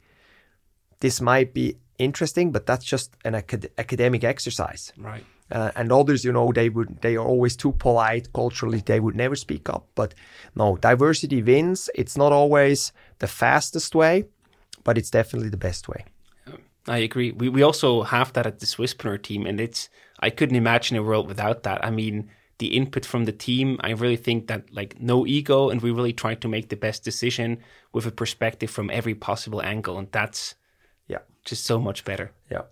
[1.00, 4.92] this might be interesting but that's just an acad- academic exercise.
[4.96, 5.24] Right.
[5.50, 8.80] Uh, and others, you know, they would they are always too polite culturally.
[8.80, 9.86] They would never speak up.
[9.94, 10.14] But
[10.54, 11.90] no, diversity wins.
[11.94, 14.24] It's not always the fastest way,
[14.84, 16.04] but it's definitely the best way.
[16.86, 17.32] I agree.
[17.32, 19.88] We we also have that at the Swisspreneur team, and it's
[20.20, 21.84] I couldn't imagine a world without that.
[21.84, 25.82] I mean, the input from the team, I really think that like no ego, and
[25.82, 27.58] we really try to make the best decision
[27.92, 30.54] with a perspective from every possible angle, and that's
[31.06, 32.32] Yeah, just so much better.
[32.50, 32.62] yeah,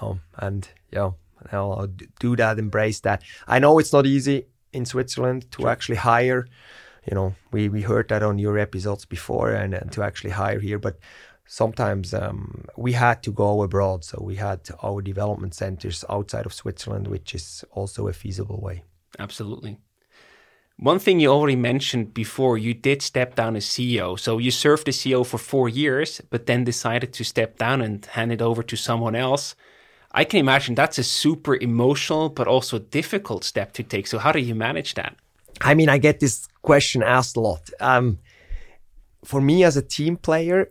[0.00, 1.10] no, and yeah,
[1.52, 3.22] I'll, do that, embrace that.
[3.46, 6.46] I know it's not easy in Switzerland to actually hire.
[7.08, 10.60] You know, we we heard that on your episodes before, and, and to actually hire
[10.60, 10.98] here, but
[11.46, 14.04] sometimes um, we had to go abroad.
[14.04, 18.84] So we had our development centers outside of Switzerland, which is also a feasible way.
[19.18, 19.78] Absolutely.
[20.76, 24.18] One thing you already mentioned before, you did step down as CEO.
[24.18, 28.06] So you served as CEO for four years, but then decided to step down and
[28.06, 29.54] hand it over to someone else.
[30.12, 34.06] I can imagine that's a super emotional, but also difficult step to take.
[34.06, 35.16] So how do you manage that?
[35.60, 37.70] I mean, I get this question asked a lot.
[37.80, 38.18] Um,
[39.24, 40.70] for me as a team player,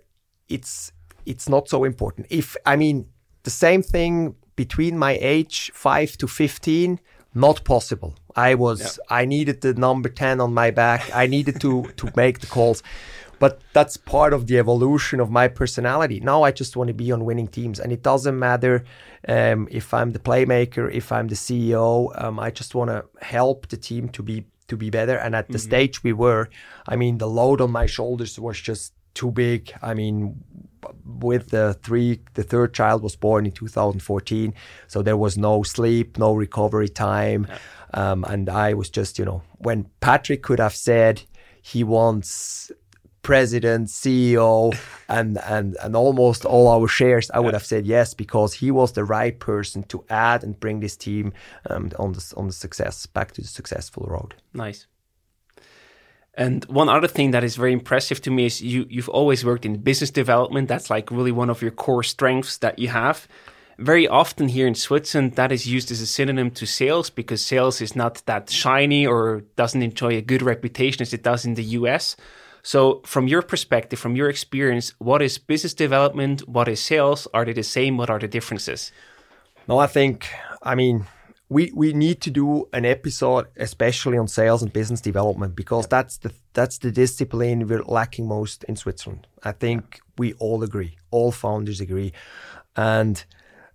[0.50, 0.92] it's
[1.26, 2.28] it's not so important.
[2.30, 3.06] If I mean
[3.44, 7.00] the same thing between my age five to fifteen,
[7.34, 8.16] not possible.
[8.36, 9.18] I was yeah.
[9.22, 11.10] I needed the number 10 on my back.
[11.14, 12.84] I needed to to make the calls.
[13.40, 16.20] But that's part of the evolution of my personality.
[16.20, 18.84] Now I just want to be on winning teams, and it doesn't matter
[19.28, 22.12] um, if I'm the playmaker, if I'm the CEO.
[22.22, 25.18] Um, I just want to help the team to be to be better.
[25.18, 25.70] And at the mm-hmm.
[25.70, 26.50] stage we were,
[26.88, 29.72] I mean, the load on my shoulders was just too big.
[29.82, 30.44] I mean,
[31.06, 34.54] with the three, the third child was born in 2014,
[34.88, 38.12] so there was no sleep, no recovery time, yeah.
[38.12, 41.24] um, and I was just, you know, when Patrick could have said
[41.62, 42.72] he wants
[43.22, 44.78] president, CEO,
[45.10, 48.94] and and and almost all our shares, I would have said yes because he was
[48.94, 51.34] the right person to add and bring this team
[51.70, 54.36] um, on the on the success back to the successful road.
[54.54, 54.88] Nice.
[56.36, 59.66] And one other thing that is very impressive to me is you you've always worked
[59.66, 60.70] in business development.
[60.70, 63.28] That's like really one of your core strengths that you have.
[63.78, 67.82] Very often here in Switzerland, that is used as a synonym to sales because sales
[67.82, 71.64] is not that shiny or doesn't enjoy a good reputation as it does in the
[71.64, 72.18] US.
[72.70, 76.48] So, from your perspective, from your experience, what is business development?
[76.48, 77.28] What is sales?
[77.34, 77.98] Are they the same?
[77.98, 78.92] What are the differences?
[79.68, 80.28] No, I think,
[80.62, 81.08] I mean,
[81.50, 86.18] we we need to do an episode especially on sales and business development because that's
[86.20, 89.26] the that's the discipline we're lacking most in Switzerland.
[89.44, 92.14] I think we all agree, all founders agree,
[92.76, 93.26] and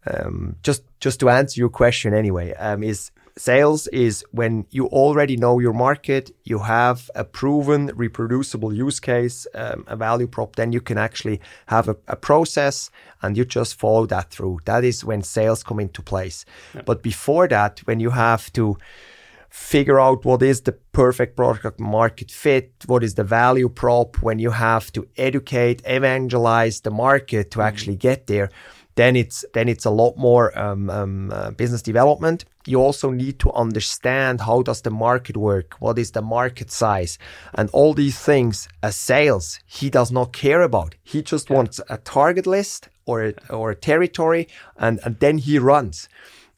[0.07, 5.37] um, just just to answer your question anyway, um, is sales is when you already
[5.37, 10.73] know your market, you have a proven reproducible use case, um, a value prop, then
[10.73, 12.90] you can actually have a, a, process
[13.23, 14.61] and you just follow that through.
[14.66, 16.44] That is when sales come into place.
[16.75, 16.83] Yeah.
[16.87, 18.77] But before that, when you have to
[19.51, 24.38] figure out what is the perfect product market fit, what is the value prop, when
[24.38, 27.68] you have to educate, evangelize the market to mm-hmm.
[27.68, 28.51] actually get there,
[28.96, 32.44] then it's then it's a lot more um, um, uh, business development.
[32.66, 37.18] You also need to understand how does the market work, what is the market size,
[37.54, 38.68] and all these things.
[38.83, 40.94] As sales, he does not care about.
[41.02, 41.57] He just yeah.
[41.57, 46.09] wants a target list or a, or a territory, and and then he runs.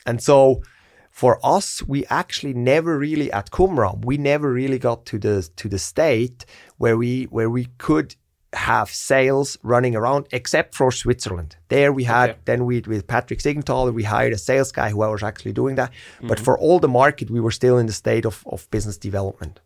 [0.04, 0.62] And so
[1.10, 5.68] for us, we actually never really at Qumram, we never really got to the to
[5.68, 6.44] the state
[6.76, 8.14] where we where we could
[8.52, 11.56] have sales running around except for Switzerland.
[11.68, 12.38] There we had okay.
[12.44, 15.90] then we with Patrick Siegenthaler we hired a sales guy who was actually doing that.
[15.90, 16.28] Mm-hmm.
[16.28, 19.60] But for all the market we were still in the state of, of business development.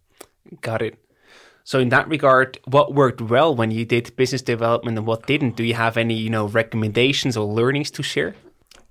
[0.61, 0.99] Got it.
[1.64, 5.57] So in that regard, what worked well when you did business development and what didn't?
[5.57, 8.35] Do you have any, you know, recommendations or learnings to share?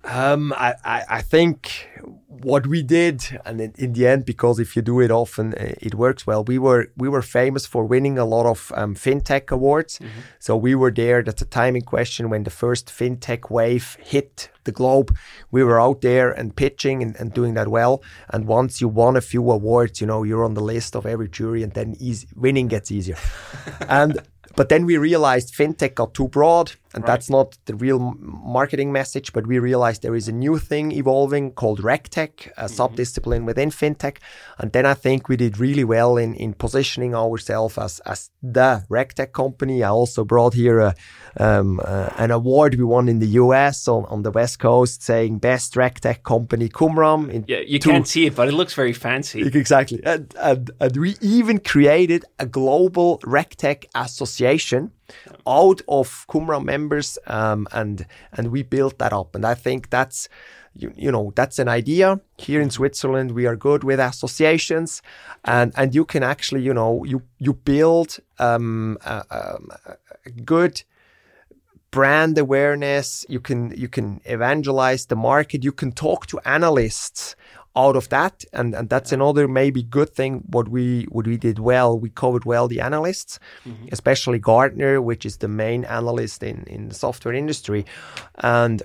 [0.05, 1.89] Um, I, I, I, think
[2.27, 5.73] what we did, and in, in, the end, because if you do it often, uh,
[5.81, 6.41] it works well.
[6.45, 9.99] We were we were famous for winning a lot of um, fintech awards.
[9.99, 10.19] Mm-hmm.
[10.39, 11.21] So we were there.
[11.21, 15.13] That's a timing question when the first fintech wave hit the globe.
[15.51, 18.01] We were out there and pitching and, and doing that well.
[18.29, 21.27] And once you won a few awards, you know you're on the list of every
[21.27, 23.17] jury, and then easy, winning gets easier.
[23.89, 24.21] and
[24.55, 27.07] but then we realized fintech got too broad, and right.
[27.07, 29.31] that's not the real marketing message.
[29.33, 32.67] But we realized there is a new thing evolving called RegTech, a mm-hmm.
[32.67, 34.17] sub-discipline within fintech.
[34.57, 38.83] And then I think we did really well in, in positioning ourselves as, as the
[38.89, 39.83] RegTech company.
[39.83, 40.95] I also brought here a,
[41.37, 45.39] um, uh, an award we won in the US on, on the West Coast saying
[45.39, 47.45] best RegTech company Qumram.
[47.47, 49.41] Yeah, you can can't see it, but it looks very fancy.
[49.59, 49.99] Exactly.
[50.05, 54.91] And, and, and we even created a global RegTech association
[55.47, 59.35] out of Qumram members, um, and and we built that up.
[59.35, 60.29] And I think that's
[60.75, 62.19] you, you know that's an idea.
[62.37, 63.31] Here in Switzerland.
[63.31, 65.01] We are good with associations,
[65.45, 69.23] and and you can actually you know you you build um, a,
[70.25, 70.83] a good
[71.91, 73.25] brand awareness.
[73.29, 75.63] You can you can evangelize the market.
[75.63, 77.35] You can talk to analysts
[77.75, 81.59] out of that and and that's another maybe good thing what we what we did
[81.59, 83.85] well we covered well the analysts mm-hmm.
[83.91, 87.85] especially gartner which is the main analyst in in the software industry
[88.39, 88.83] and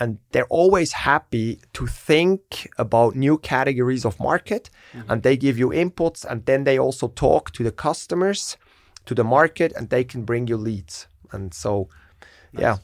[0.00, 5.10] and they're always happy to think about new categories of market mm-hmm.
[5.10, 8.56] and they give you inputs and then they also talk to the customers
[9.06, 11.88] to the market and they can bring you leads and so
[12.58, 12.76] yeah,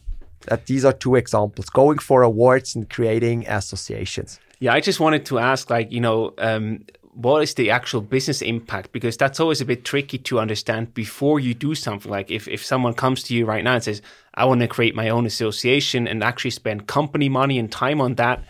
[0.46, 4.40] that these are two examples: going for awards and creating associations.
[4.61, 6.85] Yeah, I just wanted to ask, like, you know, um,
[7.15, 8.93] what is the actual business impact?
[8.93, 12.11] Because that's always a bit tricky to understand before you do something.
[12.11, 14.03] Like, if if someone comes to you right now and says,
[14.35, 18.15] "I want to create my own association and actually spend company money and time on
[18.17, 18.45] that,"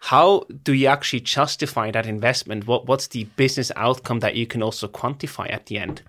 [0.00, 2.66] how do you actually justify that investment?
[2.66, 6.02] What what's the business outcome that you can also quantify at the end?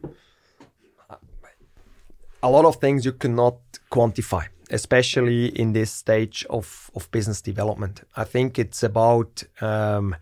[2.41, 3.55] A lot of things you cannot
[3.89, 8.01] quantify especially in this stage of, of business development.
[8.15, 10.15] I think it's about um,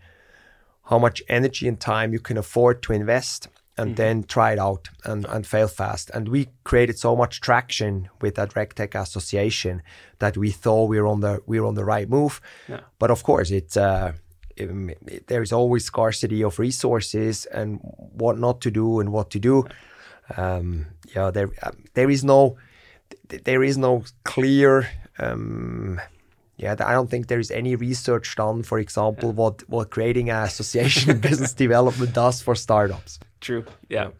[0.84, 3.96] how much energy and time you can afford to invest and mm-hmm.
[3.96, 6.10] then try it out and, and fail fast.
[6.10, 9.82] And we created so much traction with that RegTech association
[10.18, 12.40] that we thought we were on the we were on the right move.
[12.68, 12.80] Yeah.
[12.98, 14.12] But of course, it's uh,
[14.56, 14.70] it,
[15.06, 19.38] it, there is always scarcity of resources and what not to do and what to
[19.38, 19.66] do.
[20.36, 22.56] Um, yeah, there um, there is no
[23.44, 24.88] there is no clear.
[25.18, 26.00] Um,
[26.56, 29.34] yeah, I don't think there is any research done, for example, yeah.
[29.34, 33.18] what what creating an association business development does for startups.
[33.40, 33.64] True.
[33.88, 34.10] Yeah.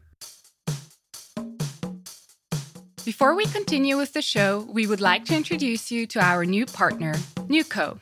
[3.04, 6.66] Before we continue with the show, we would like to introduce you to our new
[6.66, 7.14] partner,
[7.48, 7.98] Nuco.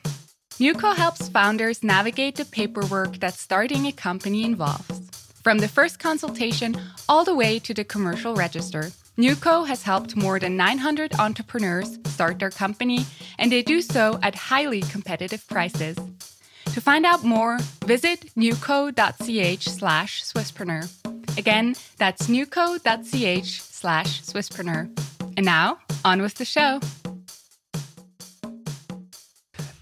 [0.59, 5.09] Nuco helps founders navigate the paperwork that starting a company involves,
[5.43, 6.75] from the first consultation
[7.09, 8.91] all the way to the commercial register.
[9.17, 13.05] Nuco has helped more than 900 entrepreneurs start their company,
[13.37, 15.97] and they do so at highly competitive prices.
[16.65, 20.89] To find out more, visit nuco.ch slash Swisspreneur.
[21.37, 24.89] Again, that's nuco.ch slash Swisspreneur.
[25.35, 26.79] And now, on with the show.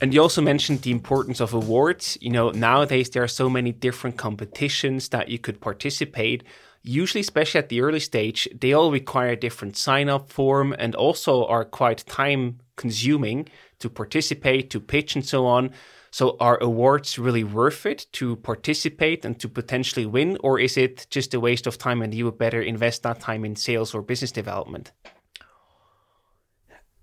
[0.01, 2.17] And you also mentioned the importance of awards.
[2.21, 6.43] You know, nowadays there are so many different competitions that you could participate
[6.83, 10.95] usually, especially at the early stage, they all require a different sign up form and
[10.95, 13.47] also are quite time consuming
[13.79, 15.71] to participate, to pitch, and so on.
[16.11, 21.05] So, are awards really worth it to participate and to potentially win, or is it
[21.11, 24.01] just a waste of time and you would better invest that time in sales or
[24.01, 24.91] business development?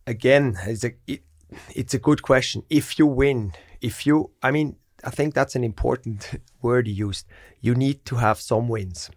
[0.08, 1.22] Again, it's a it,
[1.74, 2.64] it's a good question.
[2.68, 7.26] If you win, if you, I mean, I think that's an important word you used.
[7.60, 9.10] You need to have some wins.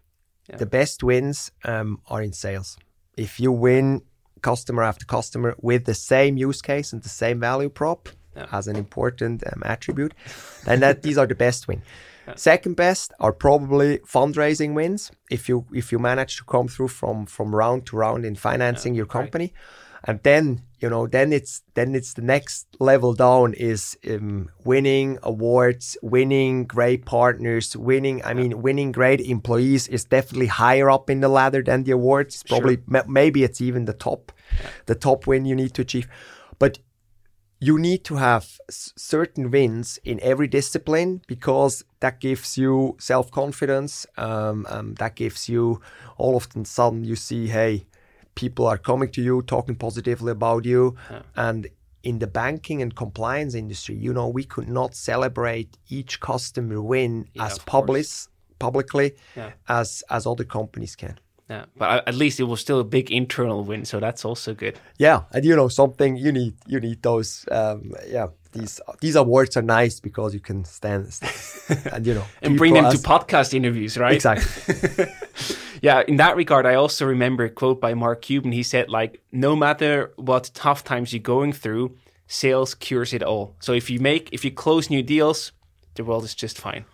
[0.58, 2.78] The best wins um, are in sales.
[3.18, 4.02] If you win
[4.42, 8.48] customer after customer with the same use case and the same value prop yeah.
[8.52, 10.14] as an important um, attribute,
[10.66, 11.82] then that these are the best win.
[12.28, 12.36] Yeah.
[12.36, 15.12] Second best are probably fundraising wins.
[15.30, 18.96] If you if you manage to come through from from round to round in financing
[18.96, 19.54] your company.
[19.54, 19.64] Right
[20.04, 25.18] and then you know then it's then it's the next level down is um, winning
[25.24, 31.20] awards winning great partners winning i mean winning great employees is definitely higher up in
[31.22, 32.44] the ladder than the awards.
[32.44, 33.04] Probably sure.
[33.08, 34.32] maybe it's even the top
[34.86, 36.08] the top win you need to achieve.
[36.58, 36.80] But
[37.62, 44.66] you need to have certain wins in every discipline because that gives you self-confidence um,
[44.70, 45.82] um, that gives you
[46.18, 47.86] all of a sudden you see hey
[48.40, 50.96] people are coming to you talking positively about you.
[51.12, 51.22] Yeah.
[51.36, 51.68] and
[52.02, 57.28] in the banking and compliance industry you know we could not celebrate each customer win
[57.34, 58.06] yeah, as public
[58.58, 59.52] publicly yeah.
[59.68, 61.20] as as other companies can.
[61.50, 64.80] Yeah but at least it was still a big internal win so that's also good.
[64.98, 69.58] Yeah and you know something you need you need those um, yeah these these awards
[69.58, 73.54] are nice because you can stand, stand and you know and bring them to podcast
[73.54, 74.16] interviews right?
[74.16, 75.06] Exactly
[75.82, 78.52] yeah, in that regard, I also remember a quote by Mark Cuban.
[78.52, 83.56] He said, like, no matter what tough times you're going through, sales cures it all.
[83.60, 85.52] So if you make, if you close new deals,
[85.96, 86.86] the world is just fine.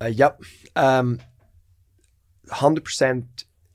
[0.00, 0.40] Uh, yep.
[0.76, 1.20] Um,
[2.48, 3.24] 100%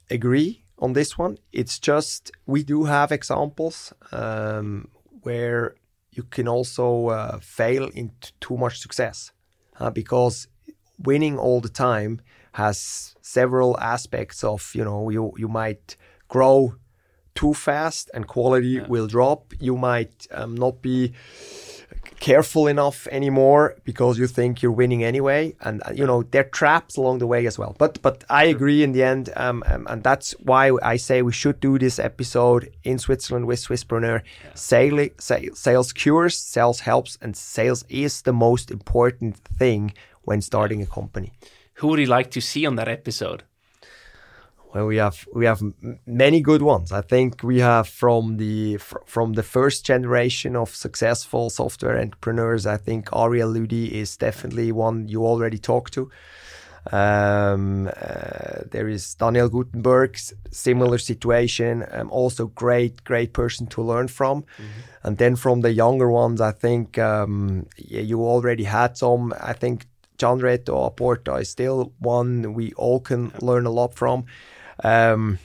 [0.09, 1.37] agree on this one.
[1.51, 4.89] It's just, we do have examples um,
[5.21, 5.75] where
[6.11, 9.31] you can also uh, fail into too much success
[9.79, 10.47] uh, because
[10.97, 12.21] winning all the time
[12.53, 15.95] has several aspects of you know you you might
[16.27, 16.75] grow
[17.35, 18.87] too fast and quality yeah.
[18.87, 19.53] will drop.
[19.59, 21.13] You might um, not be
[22.19, 25.55] careful enough anymore because you think you're winning anyway.
[25.61, 27.75] And uh, you know there are traps along the way as well.
[27.79, 31.31] But but i agree in the end um, um, and that's why i say we
[31.31, 34.53] should do this episode in switzerland with swisspreneur yeah.
[34.53, 35.09] sales,
[35.53, 39.93] sales cures sales helps and sales is the most important thing
[40.23, 41.31] when starting a company
[41.83, 43.43] who would you like to see on that episode?
[44.73, 45.61] Well, we have we have
[46.05, 46.93] many good ones.
[46.93, 52.65] I think we have from the fr- from the first generation of successful software entrepreneurs.
[52.65, 56.09] I think Ariel Lüdi is definitely one you already talked to.
[56.91, 60.17] Um, uh, there is Daniel Gutenberg,
[60.51, 61.85] similar situation.
[61.91, 64.43] Um, also great, great person to learn from.
[64.43, 64.81] Mm-hmm.
[65.03, 69.33] And then from the younger ones, I think um, yeah, you already had some.
[69.51, 69.85] I think
[70.23, 74.23] John Reto Aporta is still one we all can learn a lot from.
[74.81, 75.37] Um,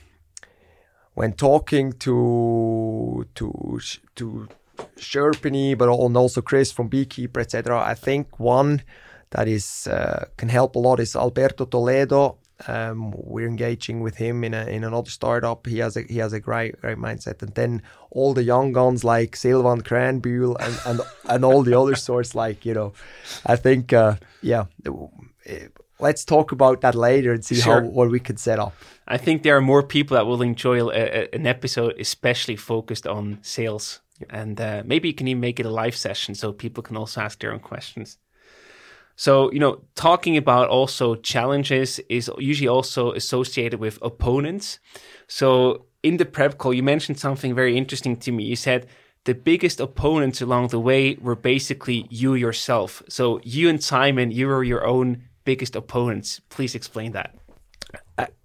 [1.14, 3.80] when talking to to
[4.14, 4.48] to
[4.96, 7.82] Sherpany, but also Chris from Beekeeper, etc.
[7.82, 8.82] I think one
[9.30, 12.38] that is uh, can help a lot is Alberto Toledo.
[12.66, 15.66] Um, we're engaging with him in a, in another startup.
[15.66, 19.04] He has a he has a great great mindset, and then all the young guns
[19.04, 22.34] like Silvan Krähenbühl and, and and all the other sorts.
[22.34, 22.92] Like you know,
[23.46, 24.64] I think uh, yeah.
[26.00, 27.80] Let's talk about that later and see sure.
[27.80, 28.72] how what we can set up.
[29.08, 33.04] I think there are more people that will enjoy a, a, an episode, especially focused
[33.04, 34.00] on sales
[34.30, 37.20] and uh, maybe you can even make it a live session so people can also
[37.20, 38.18] ask their own questions.
[39.18, 44.78] So, you know, talking about also challenges is usually also associated with opponents.
[45.26, 48.44] So, in the prep call, you mentioned something very interesting to me.
[48.44, 48.86] You said
[49.24, 53.02] the biggest opponents along the way were basically you yourself.
[53.08, 56.40] So, you and Simon, you were your own biggest opponents.
[56.48, 57.34] Please explain that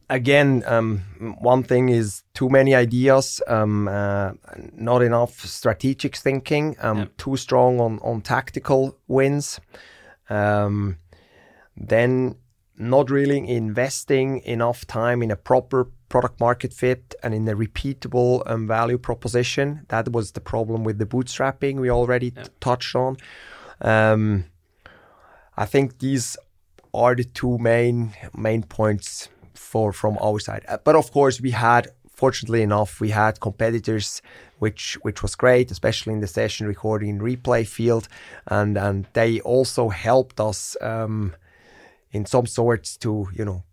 [0.09, 0.99] again, um,
[1.39, 4.31] one thing is too many ideas, um, uh,
[4.75, 7.05] not enough strategic thinking, um, yeah.
[7.17, 9.59] too strong on, on tactical wins.
[10.29, 10.97] Um,
[11.75, 12.35] then
[12.77, 18.43] not really investing enough time in a proper product market fit and in a repeatable
[18.45, 19.85] um, value proposition.
[19.89, 22.43] That was the problem with the bootstrapping we already yeah.
[22.43, 23.17] t- touched on.
[23.81, 24.45] Um,
[25.55, 26.37] I think these
[26.93, 30.63] are the two main main points for from our side.
[30.67, 34.21] Uh, but of course, we had, fortunately enough, we had competitors,
[34.63, 38.07] which which was great, especially in the session recording replay field,
[38.47, 41.35] and and they also helped us um,
[42.11, 43.63] in some sorts to you know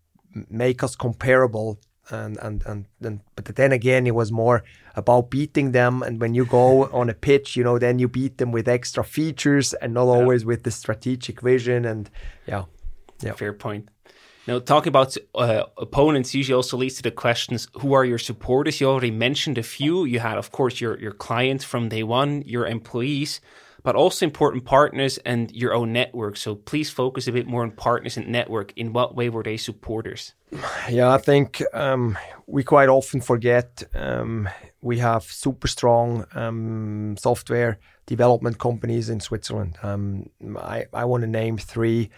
[0.51, 1.79] make us comparable.
[2.13, 4.65] And, and and and but then again, it was more
[4.97, 6.03] about beating them.
[6.03, 6.67] And when you go
[7.01, 10.17] on a pitch, you know, then you beat them with extra features and not yeah.
[10.17, 11.85] always with the strategic vision.
[11.85, 12.11] And
[12.49, 12.65] yeah,
[13.23, 13.91] yeah, fair point.
[14.51, 18.81] Now, talking about uh, opponents usually also leads to the questions: Who are your supporters?
[18.81, 20.05] You already mentioned a few.
[20.05, 23.41] You had, of course, your your clients from day one, your employees,
[23.85, 26.37] but also important partners and your own network.
[26.37, 28.73] So please focus a bit more on partners and network.
[28.77, 30.35] In what way were they supporters?
[30.89, 34.49] Yeah, I think um, we quite often forget um,
[34.81, 39.79] we have super strong um, software development companies in Switzerland.
[39.85, 40.29] Um,
[40.59, 42.11] I, I want to name three.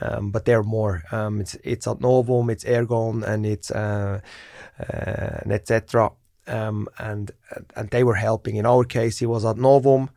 [0.00, 1.02] Um, but there are more.
[1.12, 4.20] Um, it's it's AdNovum, it's Ergon, and it's uh,
[4.80, 6.10] uh, etc.
[6.46, 7.30] Um, and
[7.76, 8.56] and they were helping.
[8.56, 10.08] In our case, it was AdNovum,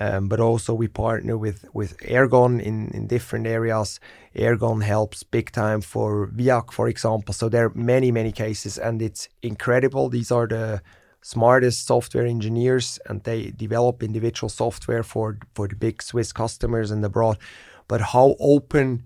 [0.00, 4.00] um, but also we partner with with Ergon in in different areas.
[4.34, 7.34] Ergon helps big time for Viac, for example.
[7.34, 10.08] So there are many many cases, and it's incredible.
[10.08, 10.80] These are the
[11.20, 17.04] smartest software engineers, and they develop individual software for for the big Swiss customers and
[17.04, 17.36] abroad.
[17.88, 19.04] But how open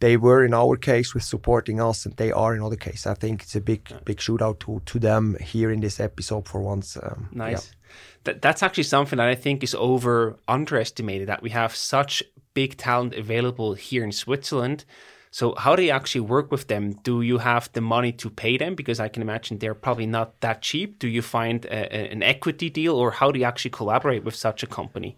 [0.00, 3.06] they were in our case with supporting us, and they are in other case.
[3.06, 6.60] I think it's a big, big shootout to to them here in this episode for
[6.60, 6.96] once.
[6.96, 7.68] Um, nice.
[7.68, 7.74] Yeah.
[8.24, 11.28] That, that's actually something that I think is over underestimated.
[11.28, 12.22] That we have such
[12.54, 14.84] big talent available here in Switzerland.
[15.30, 16.92] So how do you actually work with them?
[17.02, 18.76] Do you have the money to pay them?
[18.76, 21.00] Because I can imagine they're probably not that cheap.
[21.00, 24.36] Do you find a, a, an equity deal, or how do you actually collaborate with
[24.36, 25.16] such a company?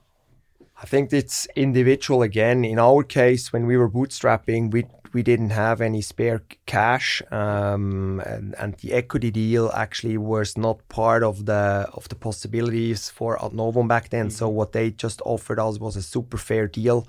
[0.79, 2.64] I think it's individual again.
[2.64, 8.20] In our case, when we were bootstrapping, we we didn't have any spare cash, um,
[8.27, 13.39] and, and, the equity deal actually was not part of the of the possibilities for
[13.53, 14.27] Novum back then.
[14.27, 14.37] Mm-hmm.
[14.37, 17.09] So what they just offered us was a super fair deal,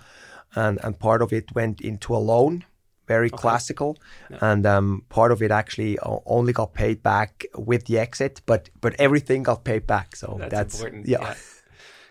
[0.55, 2.63] and and part of it went into a loan,
[3.07, 3.37] very okay.
[3.37, 3.97] classical,
[4.29, 4.37] yeah.
[4.41, 8.95] and um, part of it actually only got paid back with the exit, but but
[8.97, 10.15] everything got paid back.
[10.15, 11.21] So that's, that's yeah.
[11.21, 11.35] yeah.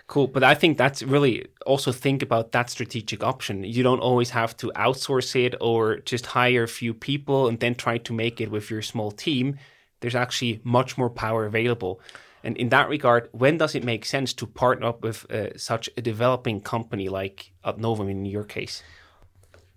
[0.08, 0.28] Cool.
[0.28, 3.64] But I think that's really also think about that strategic option.
[3.64, 7.74] You don't always have to outsource it or just hire a few people and then
[7.74, 9.58] try to make it with your small team.
[10.00, 12.00] There's actually much more power available.
[12.44, 15.90] And in that regard, when does it make sense to partner up with uh, such
[15.96, 18.84] a developing company like Novum in your case?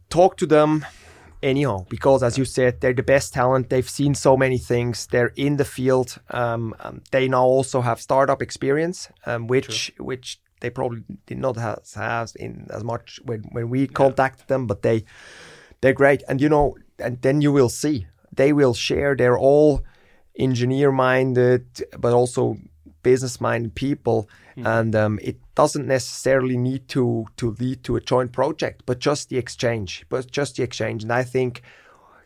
[0.10, 0.86] Talk to them
[1.42, 3.70] anyhow because as you said they're the best talent.
[3.70, 5.08] They've seen so many things.
[5.08, 6.20] They're in the field.
[6.30, 10.06] Um, um, they now also have startup experience um, which True.
[10.06, 13.94] which they probably did not have, have in as much when, when we yeah.
[13.94, 15.06] contacted them but they
[15.82, 16.24] they're great.
[16.28, 18.08] And you know and then you will see.
[18.32, 19.16] They will share.
[19.16, 19.84] They're all
[20.38, 21.66] engineer minded
[21.98, 22.58] but also
[23.04, 24.66] business minded people mm-hmm.
[24.66, 29.30] and um, it doesn't necessarily need to to lead to a joint project but just
[29.30, 31.62] the exchange but just the exchange and i think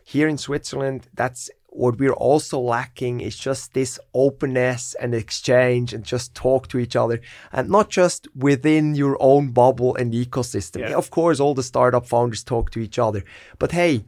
[0.04, 6.04] here in Switzerland, that's what we're also lacking is just this openness and exchange and
[6.04, 7.20] just talk to each other
[7.50, 10.80] and not just within your own bubble and ecosystem.
[10.80, 10.94] Yeah.
[10.94, 13.24] Of course, all the startup founders talk to each other,
[13.58, 14.04] but hey,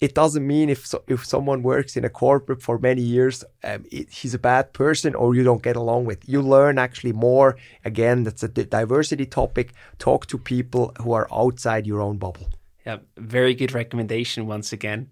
[0.00, 3.84] it doesn't mean if so, if someone works in a corporate for many years, um,
[3.90, 6.28] it, he's a bad person or you don't get along with.
[6.28, 7.56] You learn actually more.
[7.84, 9.72] Again, that's a diversity topic.
[9.98, 12.48] Talk to people who are outside your own bubble.
[12.84, 15.08] Yeah, very good recommendation once again.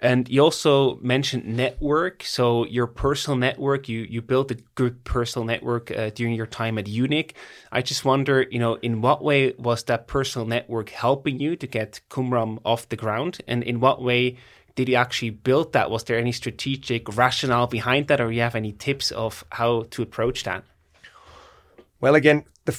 [0.00, 2.22] And you also mentioned network.
[2.22, 6.78] So your personal network, you you built a good personal network uh, during your time
[6.78, 7.32] at Unic.
[7.72, 11.66] I just wonder, you know, in what way was that personal network helping you to
[11.66, 14.36] get Qumram off the ground, and in what way
[14.76, 15.90] did you actually build that?
[15.90, 20.02] Was there any strategic rationale behind that, or you have any tips of how to
[20.02, 20.62] approach that?
[22.00, 22.72] Well, again, the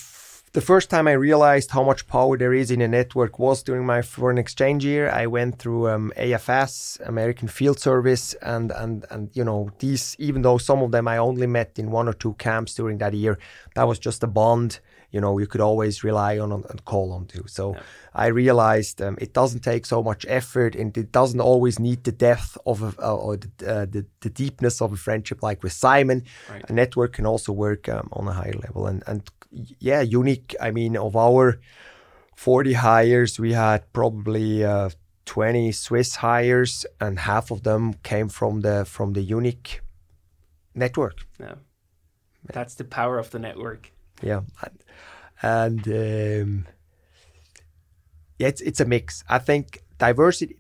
[0.54, 3.86] the first time I realized how much power there is in a network was during
[3.86, 5.10] my foreign exchange year.
[5.10, 10.16] I went through um, AFS, American Field Service, and and and you know these.
[10.18, 13.14] Even though some of them I only met in one or two camps during that
[13.14, 13.38] year,
[13.76, 14.80] that was just a bond.
[15.12, 17.48] You know, you could always rely on and call on to.
[17.48, 17.82] So yeah.
[18.14, 22.12] I realized um, it doesn't take so much effort, and it doesn't always need the
[22.12, 25.74] depth of a, uh, or the, uh, the, the deepness of a friendship like with
[25.74, 26.26] Simon.
[26.50, 26.64] Right.
[26.70, 30.56] A network can also work um, on a higher level, and and yeah, Unic.
[30.60, 31.60] I mean, of our
[32.36, 34.90] 40 hires, we had probably uh,
[35.26, 39.80] 20 Swiss hires, and half of them came from the from the Unic
[40.74, 41.26] network.
[41.40, 41.56] Yeah,
[42.54, 43.92] that's the power of the network.
[44.22, 44.42] Yeah,
[45.42, 46.68] and um,
[48.38, 49.24] yeah, it's it's a mix.
[49.30, 50.56] I think diversity.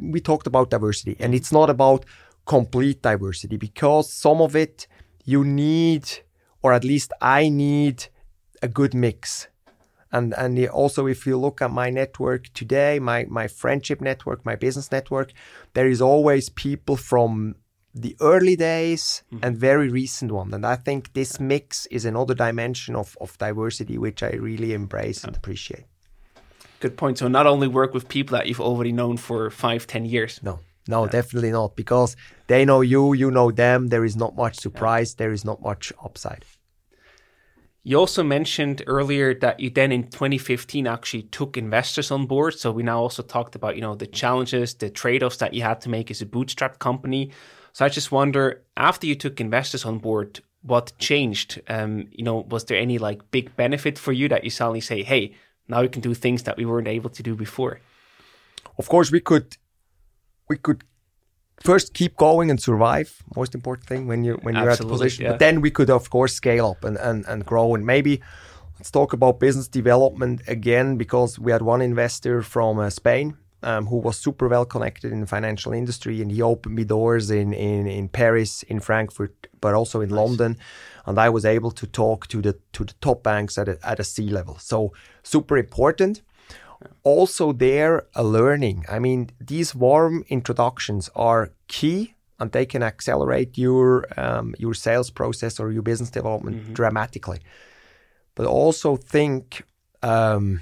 [0.00, 2.04] We talked about diversity, and it's not about
[2.46, 4.86] complete diversity because some of it
[5.24, 6.08] you need
[6.66, 8.08] or at least I need
[8.60, 9.46] a good mix.
[10.10, 14.56] And and also if you look at my network today, my my friendship network, my
[14.56, 15.28] business network,
[15.74, 17.54] there is always people from
[17.94, 19.44] the early days mm-hmm.
[19.44, 20.52] and very recent one.
[20.56, 25.20] And I think this mix is another dimension of, of diversity which I really embrace
[25.20, 25.28] yeah.
[25.28, 25.86] and appreciate.
[26.80, 27.18] Good point.
[27.18, 30.40] So not only work with people that you've already known for five, ten years.
[30.42, 30.58] No.
[30.88, 31.10] No, yeah.
[31.18, 31.76] definitely not.
[31.76, 33.88] Because they know you, you know them.
[33.88, 35.10] There is not much surprise.
[35.10, 35.18] Yeah.
[35.20, 36.44] There is not much upside.
[37.88, 42.54] You also mentioned earlier that you then in 2015 actually took investors on board.
[42.54, 45.80] So we now also talked about, you know, the challenges, the trade-offs that you had
[45.82, 47.30] to make as a bootstrap company.
[47.72, 51.62] So I just wonder, after you took investors on board, what changed?
[51.68, 55.04] Um, you know, was there any like big benefit for you that you suddenly say,
[55.04, 55.36] hey,
[55.68, 57.78] now we can do things that we weren't able to do before?
[58.78, 59.58] Of course, we could
[60.48, 60.82] we could
[61.60, 65.04] first keep going and survive most important thing when you when you're Absolutely, at the
[65.04, 65.24] position.
[65.24, 65.30] Yeah.
[65.32, 67.74] but then we could of course scale up and, and and grow.
[67.74, 68.20] And maybe
[68.78, 73.86] let's talk about business development again because we had one investor from uh, spain um,
[73.86, 77.52] who was super well connected in the financial industry and he opened me doors in
[77.52, 80.16] in in paris in frankfurt but also in nice.
[80.16, 80.58] london.
[81.06, 84.00] And i was able to talk to the to the top banks at a, at
[84.00, 84.58] a c level.
[84.58, 84.92] So
[85.22, 86.22] super important
[87.02, 88.84] also there a learning.
[88.88, 95.10] I mean, these warm introductions are key and they can accelerate your um, your sales
[95.10, 96.74] process or your business development mm-hmm.
[96.74, 97.40] dramatically.
[98.34, 99.62] But also think
[100.02, 100.60] um,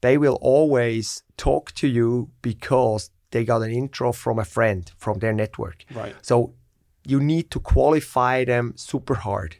[0.00, 5.18] they will always talk to you because they got an intro from a friend from
[5.18, 5.84] their network.
[5.92, 6.14] Right.
[6.22, 6.54] So
[7.04, 9.56] you need to qualify them super hard,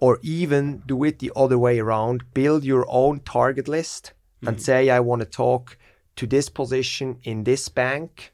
[0.00, 2.24] or even do it the other way around.
[2.34, 4.13] Build your own target list
[4.44, 4.48] mm.
[4.48, 5.78] and say, I want to talk
[6.16, 8.32] to this position in this bank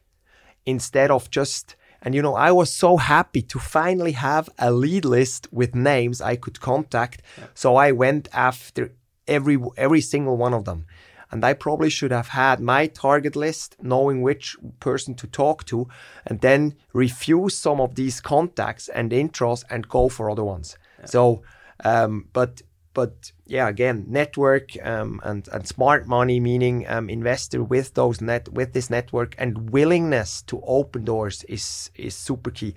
[0.66, 5.04] instead of just and you know i was so happy to finally have a lead
[5.04, 7.44] list with names i could contact yeah.
[7.54, 8.92] so i went after
[9.26, 10.84] every every single one of them
[11.30, 15.88] and i probably should have had my target list knowing which person to talk to
[16.26, 21.06] and then refuse some of these contacts and intros and go for other ones yeah.
[21.06, 21.42] so
[21.82, 22.60] um, but
[23.00, 28.44] but yeah, again, network um, and and smart money, meaning um, investor with those net
[28.52, 32.74] with this network and willingness to open doors is is super key,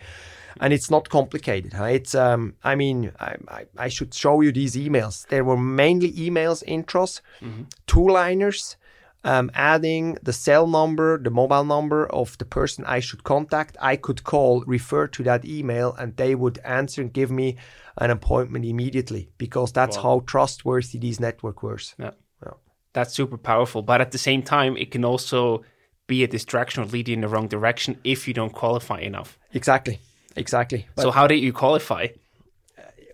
[0.62, 1.74] and it's not complicated.
[1.74, 1.92] Huh?
[2.00, 5.28] It's um, I mean, I, I, I should show you these emails.
[5.28, 7.64] There were mainly emails, intros, mm-hmm.
[7.86, 8.78] two liners.
[9.26, 13.96] Um, adding the cell number, the mobile number of the person I should contact, I
[13.96, 17.58] could call, refer to that email, and they would answer and give me
[17.98, 20.04] an appointment immediately because that's wow.
[20.04, 21.96] how trustworthy these network works.
[21.98, 22.12] Yeah.
[22.46, 22.54] yeah.
[22.92, 23.82] That's super powerful.
[23.82, 25.64] But at the same time, it can also
[26.08, 29.40] be a distraction or lead you in the wrong direction if you don't qualify enough.
[29.54, 30.00] Exactly.
[30.36, 30.88] Exactly.
[30.96, 32.08] But so how did you qualify?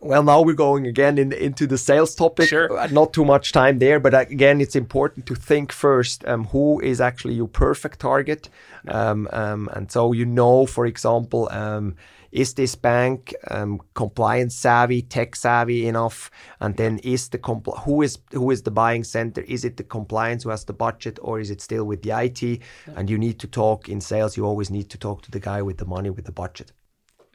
[0.01, 2.49] Well, now we're going again in, into the sales topic.
[2.49, 2.77] Sure.
[2.77, 6.45] Uh, Not too much time there, but uh, again, it's important to think first um,
[6.45, 8.49] who is actually your perfect target.
[8.87, 11.95] Um, um, and so you know, for example, um,
[12.31, 16.29] is this bank um, compliance savvy, tech savvy enough?
[16.59, 19.41] And then is the compl- who is who is the buying center?
[19.41, 22.61] Is it the compliance who has the budget, or is it still with the IT?
[22.95, 24.37] And you need to talk in sales.
[24.37, 26.71] You always need to talk to the guy with the money with the budget.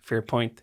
[0.02, 0.62] Fair point.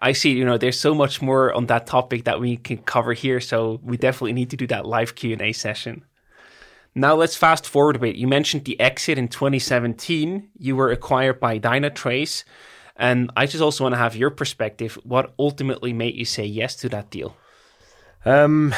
[0.00, 0.32] I, see.
[0.32, 3.40] You know, there's so much more on that topic that we can cover here.
[3.40, 6.04] So we definitely need to do that live Q and A session.
[6.94, 8.16] Now let's fast forward a bit.
[8.16, 10.50] You mentioned the exit in 2017.
[10.58, 12.44] You were acquired by Dynatrace.
[12.96, 14.96] And I just also want to have your perspective.
[15.02, 17.36] What ultimately made you say yes to that deal?
[18.24, 18.74] Um,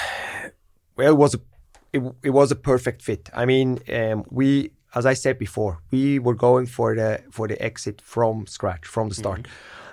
[0.97, 1.41] well, it was a
[1.93, 3.31] it, it was a perfect fit.
[3.35, 7.61] I mean, um, we, as I said before, we were going for the for the
[7.63, 9.47] exit from scratch from the start,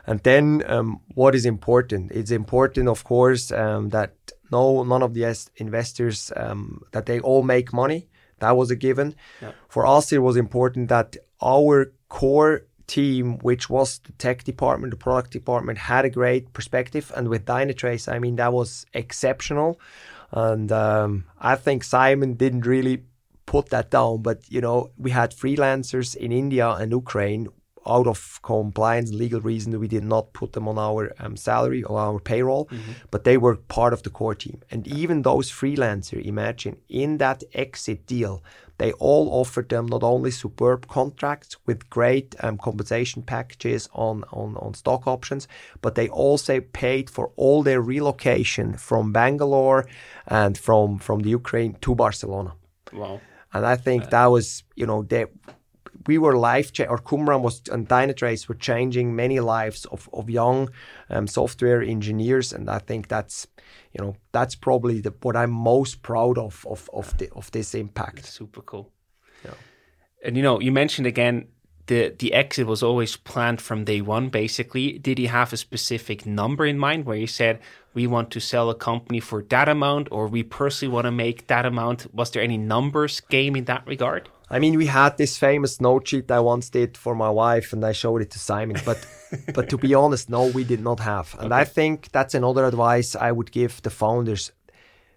[0.05, 2.11] and then um, what is important?
[2.11, 4.13] It's important, of course, um, that
[4.51, 8.07] no none of the es- investors um, that they all make money.
[8.39, 9.15] That was a given.
[9.69, 14.97] For us, it was important that our core team, which was the tech department, the
[14.97, 17.11] product department, had a great perspective.
[17.15, 19.79] And with Dynatrace, I mean, that was exceptional.
[20.31, 23.03] And um, I think Simon didn't really
[23.45, 24.21] put that down.
[24.21, 27.47] But, you know, we had freelancers in India and Ukraine
[27.87, 31.99] out of compliance legal reason we did not put them on our um, salary or
[31.99, 32.69] our payroll
[33.11, 37.43] but they were part of the core team and even those freelancer imagine in that
[37.53, 38.43] exit deal
[38.77, 44.57] they all offered them not only superb contracts with great um, compensation packages on, on,
[44.57, 45.47] on stock options,
[45.81, 49.87] but they also paid for all their relocation from Bangalore
[50.27, 52.53] and from, from the Ukraine to Barcelona.
[52.91, 53.21] Wow.
[53.53, 55.27] And I think that was, you know, they,
[56.07, 60.29] we were life cha- or Qumran was and Dynatrace were changing many lives of, of
[60.29, 60.69] young
[61.09, 63.47] um, software engineers, and I think that's,
[63.93, 67.75] you know, that's probably the, what I'm most proud of of of, the, of this
[67.75, 68.25] impact.
[68.25, 68.91] Super cool.
[69.45, 69.55] Yeah.
[70.25, 71.47] And you know, you mentioned again
[71.87, 74.29] the the exit was always planned from day one.
[74.29, 77.59] Basically, did he have a specific number in mind where he said
[77.93, 81.47] we want to sell a company for that amount, or we personally want to make
[81.47, 82.13] that amount?
[82.13, 84.29] Was there any numbers game in that regard?
[84.53, 87.83] I mean, we had this famous note sheet I once did for my wife, and
[87.83, 88.79] I showed it to Simon.
[88.85, 89.03] But,
[89.55, 91.35] but to be honest, no, we did not have.
[91.39, 94.51] And I think that's another advice I would give the founders: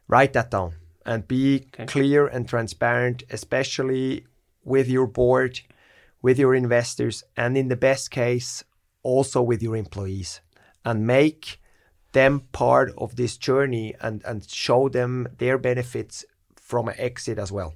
[0.08, 4.24] write that down and be clear and transparent, especially
[4.64, 5.60] with your board,
[6.22, 8.64] with your investors, and in the best case,
[9.02, 10.40] also with your employees,
[10.82, 11.60] and make
[12.12, 16.24] them part of this journey and, and show them their benefits
[16.56, 17.74] from an exit as well.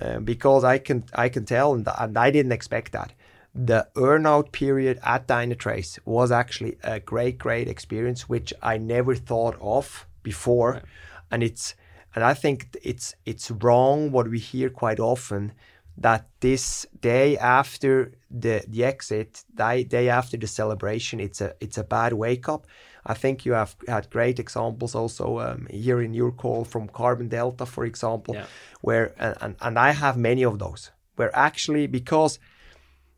[0.00, 3.12] Uh, because I can I can tell, and, and I didn't expect that.
[3.54, 9.56] The earnout period at Dynatrace was actually a great, great experience, which I never thought
[9.60, 10.82] of before,
[11.30, 11.74] and it's
[12.14, 15.52] and I think it's it's wrong what we hear quite often
[15.98, 21.78] that this day after the the exit, day, day after the celebration, it's a it's
[21.78, 22.66] a bad wake up.
[23.04, 27.28] I think you have had great examples also um, here in your call from Carbon
[27.28, 28.46] Delta, for example, Yeah.
[28.80, 32.38] where and, and, and I have many of those where actually because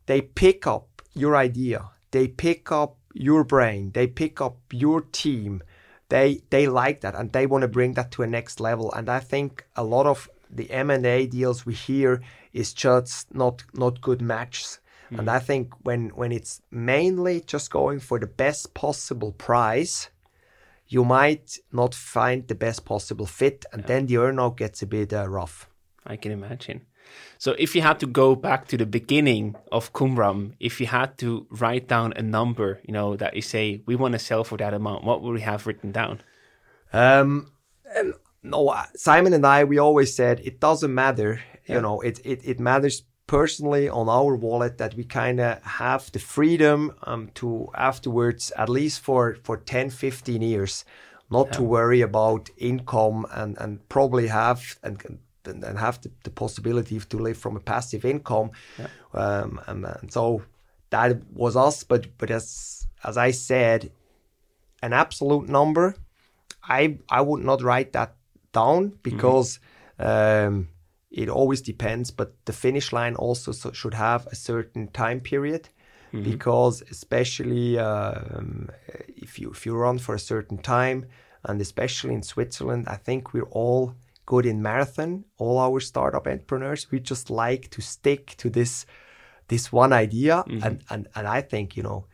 [0.05, 5.61] they pick up your idea, they pick up your brain, they pick up your team,
[6.09, 8.91] they they like that and they want to bring that to a next level.
[8.93, 12.21] And I think a lot of the M and A deals we hear
[12.53, 14.79] is just not not good matches.
[15.11, 20.09] And I think when when it's mainly just going for the best possible price,
[20.87, 25.13] you might not find the best possible fit, and then the earnout gets a bit
[25.13, 25.69] uh, rough.
[26.05, 26.81] I can imagine.
[27.37, 31.17] So, if you had to go back to the beginning of Qumram, if you had
[31.19, 34.57] to write down a number, you know, that you say we want to sell for
[34.57, 36.21] that amount, what would we have written down?
[36.93, 37.51] Um,
[38.43, 41.41] no, Simon and I, we always said it doesn't matter.
[41.67, 41.75] Yeah.
[41.75, 46.11] You know, it, it, it matters personally on our wallet that we kind of have
[46.11, 50.85] the freedom um, to afterwards, at least for, for 10, 15 years,
[51.31, 56.99] not to worry about income and, and probably have and, and, have the, the possibility
[56.99, 58.51] to live from a passive income.
[59.13, 60.43] Um, and, and so
[60.91, 61.83] that was us.
[61.83, 63.91] But, but as, as I said,
[64.81, 65.95] an absolute number,
[66.63, 68.15] I I would not write that
[68.51, 69.59] down because
[69.99, 70.67] um,
[71.15, 72.11] it always depends.
[72.11, 75.69] But the finish line also so, should have a certain time period
[76.23, 78.69] because especially um,
[79.07, 81.05] if you if you run for a certain time
[81.43, 83.95] and especially in Switzerland, I think we're all
[84.25, 85.25] good in marathon.
[85.37, 88.85] All our startup entrepreneurs, we just like to stick to this
[89.47, 92.07] this one idea, and, and and I think you know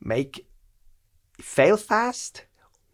[0.00, 0.46] make
[1.40, 2.46] fail fast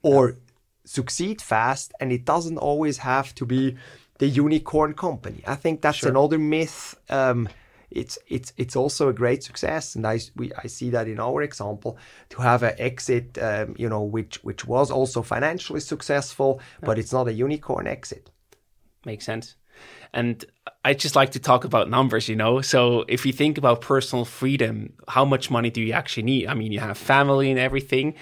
[0.03, 0.37] or
[0.85, 3.77] succeed fast, and it doesn't always have to be
[4.19, 5.43] the unicorn company.
[5.47, 6.11] I think that's Sure.
[6.11, 6.95] another myth.
[7.09, 7.49] Um,
[7.91, 11.43] it's it's it's also a great success, and I we I see that in our
[11.43, 11.97] example
[12.31, 17.13] to have an exit, um, you know, which which was also financially successful, but it's
[17.13, 18.31] not a unicorn exit.
[19.05, 19.57] Makes sense.
[20.13, 20.45] And
[20.85, 22.61] I just like to talk about numbers, you know.
[22.63, 26.47] So if you think about personal freedom, how much money do you actually need?
[26.47, 28.15] I mean, you have family and everything.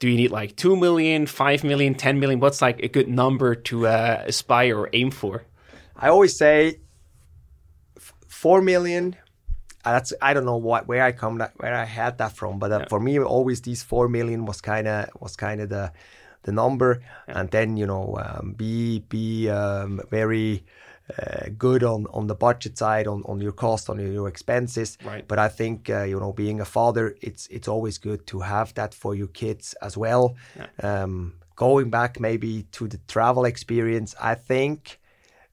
[0.00, 2.40] Do you need like 2 million, 5 million, 10 million?
[2.40, 5.44] What's like a good number to uh, aspire or aim for?
[5.94, 6.80] I always say
[7.96, 9.14] f- four million.
[9.84, 12.58] uh, That's I don't know what where I come that where I had that from,
[12.58, 15.92] but uh, for me always these four million was kind of was kind of the
[16.44, 20.89] the number, and then you know um, be be um, very uh,
[21.58, 24.98] good on on the budget side on on your cost on your expenses.
[25.04, 25.26] Right.
[25.26, 28.74] But I think uh, you know being a father, it's it's always good to have
[28.74, 30.36] that for your kids as well.
[30.82, 34.98] Um, going back maybe to the travel experience, I think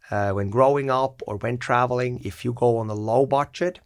[0.10, 3.80] uh, when growing up or when traveling, if you go on a low budget,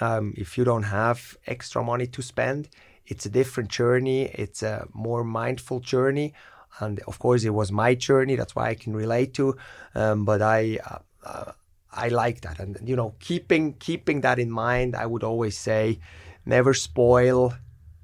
[0.00, 2.68] um, if you don't have extra money to spend,
[3.06, 4.22] it's a different journey.
[4.34, 6.34] It's a more mindful journey.
[6.80, 8.36] And of course, it was my journey.
[8.36, 9.56] That's why I can relate to.
[9.94, 11.52] Um, but I, uh, uh,
[11.92, 15.98] I like that, and you know, keeping keeping that in mind, I would always say,
[16.44, 17.54] never spoil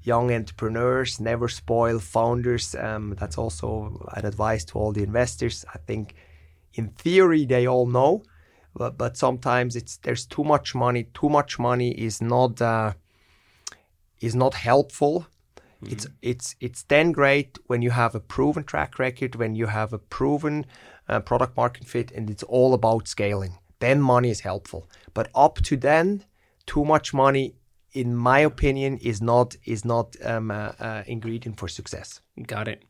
[0.01, 2.75] young entrepreneurs, never spoil founders.
[2.75, 5.65] Um, that's also an advice to all the investors.
[5.73, 6.15] I think,
[6.73, 8.23] in theory, they all know,
[8.75, 11.07] but, but sometimes it's there's too much money.
[11.13, 12.93] Too much money is not uh,
[14.19, 15.27] is not helpful.
[15.91, 19.93] It's it's it's then great when you have a proven track record, when you have
[19.93, 20.65] a proven
[21.07, 23.57] uh, product market fit, and it's all about scaling.
[23.79, 24.89] Then money is helpful.
[25.13, 26.23] But up to then,
[26.65, 27.55] too much money,
[27.91, 32.21] in my opinion, is not is not um, uh, uh, ingredient for success.
[32.47, 32.83] Got it.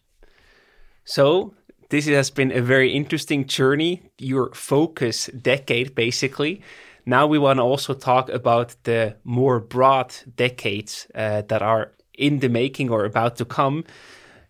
[1.03, 1.53] So
[1.89, 6.61] this has been a very interesting journey, your focus decade, basically.
[7.05, 12.39] Now we want to also talk about the more broad decades uh, that are in
[12.39, 13.83] the making or about to come.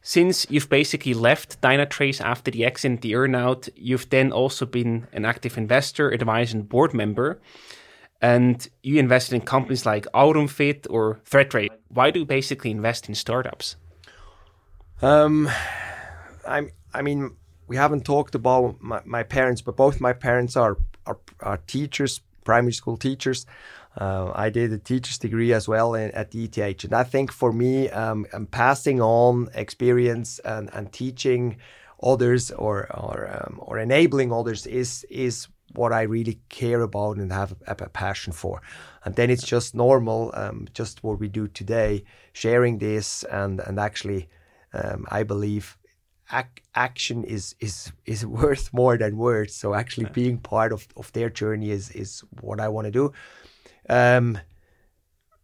[0.01, 5.25] Since you've basically left Dynatrace after the exit, the earnout, you've then also been an
[5.25, 7.41] active investor, advisor, and board member.
[8.21, 11.69] And you invested in companies like Autumnfit or Threatray.
[11.89, 13.77] Why do you basically invest in startups?
[15.01, 15.49] Um,
[16.47, 17.35] I I mean,
[17.67, 22.21] we haven't talked about my, my parents, but both my parents are are, are teachers,
[22.43, 23.45] primary school teachers.
[23.97, 27.53] Uh, I did a teacher's degree as well in, at ETH, and I think for
[27.53, 31.57] me, um, passing on experience and, and teaching
[32.03, 37.31] others or or um, or enabling others is is what I really care about and
[37.31, 38.61] have a, a passion for.
[39.03, 43.79] And then it's just normal, um, just what we do today, sharing this and and
[43.79, 44.29] actually,
[44.73, 45.77] um, I believe
[46.31, 49.53] ac- action is is is worth more than words.
[49.55, 53.13] So actually being part of, of their journey is is what I want to do.
[53.89, 54.39] Um,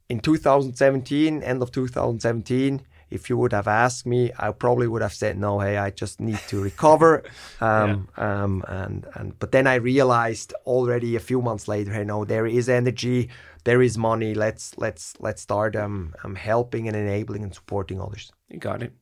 [0.09, 2.81] in 2017, end of 2017,
[3.11, 5.59] if you would have asked me, I probably would have said no.
[5.59, 7.23] Hey, I just need to recover.
[7.61, 12.25] Um, um, and and but then I realized already a few months later, hey, no,
[12.25, 13.29] there is energy,
[13.65, 14.33] there is money.
[14.33, 18.31] Let's let's let's start um, um helping and enabling and supporting others.
[18.49, 18.93] You got it.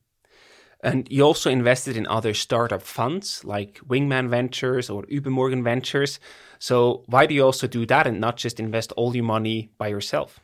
[0.82, 6.20] And you also invested in other startup funds like Wingman Ventures or Übermorgen Ventures.
[6.60, 9.88] So why do you also do that and not just invest all your money by
[9.88, 10.38] yourself?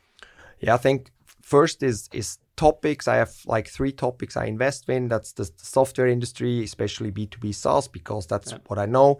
[0.58, 1.12] Yeah, I think
[1.42, 3.06] first is is topics.
[3.06, 5.08] I have like three topics I invest in.
[5.08, 9.18] That's the, the software industry, especially B two B SaaS, because that's what I know.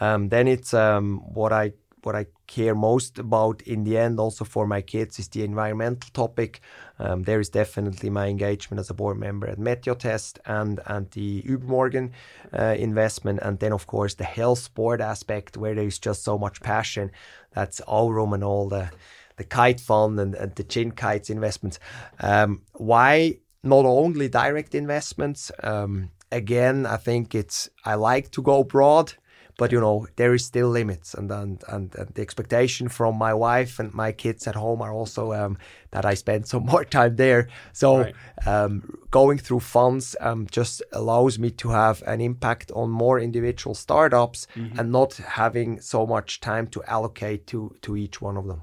[0.00, 1.72] Um, then it's um, what I
[2.08, 6.08] what I care most about in the end, also for my kids, is the environmental
[6.14, 6.60] topic.
[6.98, 11.42] Um, there is definitely my engagement as a board member at Meteotest and and the
[11.42, 12.12] Übermorgen
[12.58, 16.38] uh, investment, and then of course the health sport aspect, where there is just so
[16.38, 17.10] much passion.
[17.52, 18.90] That's Aurum and all the
[19.36, 21.78] the kite fund and, and the chin kites investments.
[22.20, 25.52] Um, why not only direct investments?
[25.62, 29.12] Um, again, I think it's I like to go broad,
[29.58, 33.34] but you know there is still limits, and and, and, and the expectation from my
[33.34, 35.58] wife and my kids at home are also um,
[35.90, 37.48] that I spend some more time there.
[37.72, 38.14] So Right.
[38.46, 38.72] um,
[39.10, 44.46] going through funds um, just allows me to have an impact on more individual startups
[44.54, 48.62] and not having so much time to allocate to to each one of them.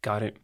[0.00, 0.36] Got it.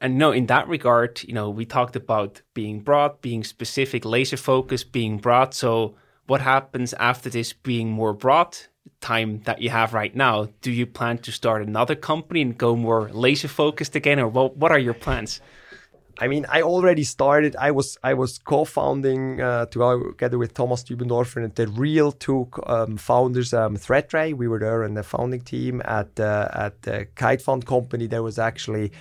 [0.00, 4.36] And no, in that regard, you know, we talked about being broad, being specific, laser
[4.36, 5.54] focused, being broad.
[5.54, 5.94] So
[6.26, 8.58] what happens after this being more broad
[9.06, 10.34] time that you have right now?
[10.62, 14.56] Do you plan to start another company and go more laser focused again or what
[14.56, 15.40] what are your plans?
[16.18, 17.56] I mean, I already started.
[17.68, 22.96] I was I was co-founding uh, together with Thomas Dübendorfer and the real two um,
[22.96, 24.34] founders, um, Threatray.
[24.34, 28.06] We were there in the founding team at uh, at the Kite Fund company.
[28.06, 28.92] There was actually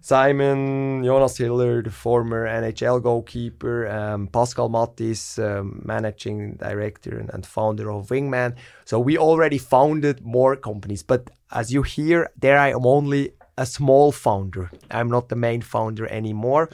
[0.00, 7.44] Simon, Jonas Hiller, the former NHL goalkeeper, um, Pascal Mathis, um, managing director and, and,
[7.44, 8.54] founder of Wingman.
[8.84, 13.66] So we already founded more companies, but as you hear, there I am only a
[13.66, 14.70] small founder.
[14.90, 16.70] I'm not the main founder anymore.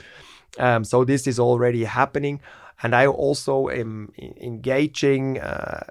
[0.59, 2.41] Um, so this is already happening,
[2.83, 5.41] and I also am engaging.
[5.41, 5.83] Uh,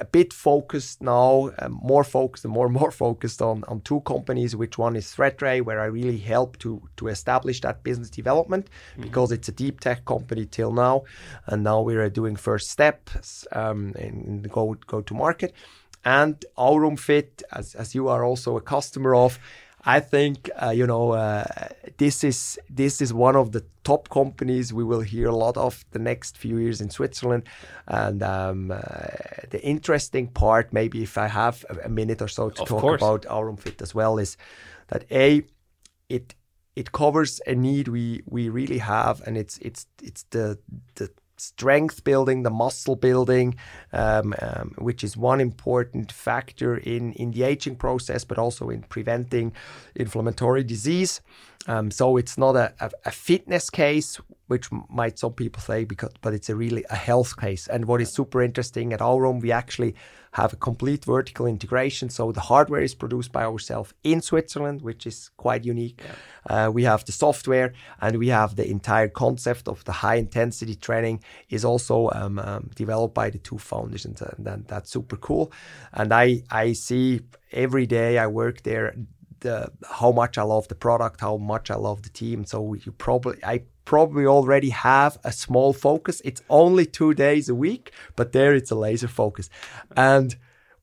[0.00, 4.00] a bit focused now, um, more focused and more and more focused on, on two
[4.00, 8.68] companies, which one is Threatray, where I really help to, to establish that business development
[8.92, 9.02] mm-hmm.
[9.02, 11.04] because it's a deep tech company till now.
[11.46, 15.52] And now we're doing first steps um, in, in the go, go to market.
[16.04, 19.38] And Aurum Fit, as, as you are also a customer of,
[19.84, 21.44] I think uh, you know uh,
[21.98, 25.84] this is this is one of the top companies we will hear a lot of
[25.92, 27.44] the next few years in Switzerland.
[27.86, 28.78] And um, uh,
[29.50, 33.02] the interesting part, maybe if I have a minute or so to of talk course.
[33.02, 34.36] about Aurum Fit as well, is
[34.88, 35.42] that a
[36.08, 36.34] it
[36.76, 40.58] it covers a need we we really have, and it's it's it's the
[40.94, 41.10] the
[41.40, 43.56] strength building, the muscle building,
[43.92, 48.82] um, um, which is one important factor in, in the aging process, but also in
[48.82, 49.52] preventing
[49.94, 51.20] inflammatory disease.
[51.68, 56.14] Um, so it's not a, a, a, fitness case, which might some people say, because
[56.22, 57.68] but it's a really a health case.
[57.68, 59.94] And what is super interesting at Aurum, we actually
[60.32, 62.08] have a complete vertical integration.
[62.08, 66.00] So the hardware is produced by ourselves in Switzerland, which is quite unique.
[66.02, 66.66] Yeah.
[66.66, 70.74] Uh, we have the software and we have the entire concept of the high intensity
[70.74, 75.16] training is also um, um, developed by the two founders, and, uh, and that's super
[75.16, 75.52] cool.
[75.92, 77.20] And I I see
[77.52, 78.94] every day I work there
[79.40, 82.44] the how much I love the product, how much I love the team.
[82.44, 86.20] So you probably I probably already have a small focus.
[86.24, 89.48] It's only two days a week, but there it's a laser focus.
[89.96, 90.36] And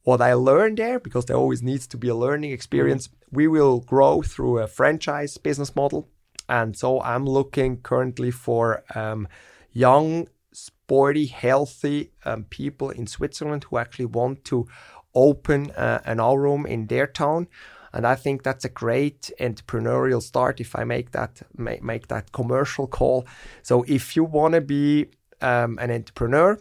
[0.03, 3.79] what I learned there, because there always needs to be a learning experience, we will
[3.79, 6.07] grow through a franchise business model.
[6.47, 9.27] And so I'm looking currently for um,
[9.71, 14.67] young, sporty, healthy um, people in Switzerland who actually want to
[15.15, 17.47] open uh, an Aurum in their town.
[17.95, 22.33] And I think that's a great entrepreneurial start if I make that make, make that
[22.33, 23.25] commercial call.
[23.63, 25.07] So if you want to be
[25.41, 26.59] um, an entrepreneur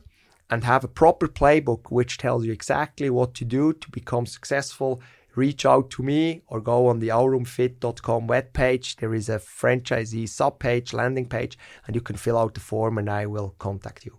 [0.48, 5.02] and have a proper playbook which tells you exactly what to do to become successful,
[5.34, 8.96] reach out to me or go on the aurumfit.com webpage.
[8.96, 13.10] There is a franchisee subpage, landing page, and you can fill out the form and
[13.10, 14.18] I will contact you.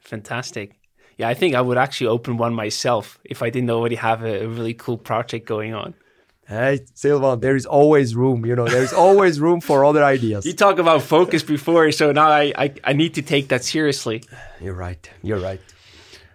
[0.00, 0.80] Fantastic.
[1.16, 4.46] Yeah, I think I would actually open one myself if I didn't already have a
[4.46, 5.94] really cool project going on.
[6.50, 8.44] Hey, Silvan, there is always room.
[8.44, 10.44] You know, there's always room for other ideas.
[10.44, 14.24] You talk about focus before, so now I, I, I need to take that seriously.
[14.60, 15.08] You're right.
[15.22, 15.60] You're right.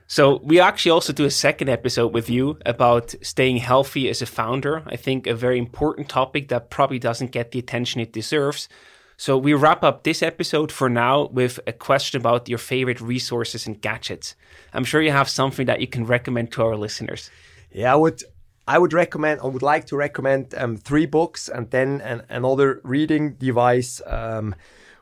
[0.07, 4.25] So we actually also do a second episode with you about staying healthy as a
[4.25, 4.83] founder.
[4.85, 8.69] I think a very important topic that probably doesn't get the attention it deserves.
[9.17, 13.67] So we wrap up this episode for now with a question about your favorite resources
[13.67, 14.35] and gadgets.
[14.73, 17.29] I'm sure you have something that you can recommend to our listeners.
[17.69, 18.23] Yeah, I would
[18.67, 22.81] I would recommend, I would like to recommend um, three books and then an, another
[22.83, 24.55] reading device, um,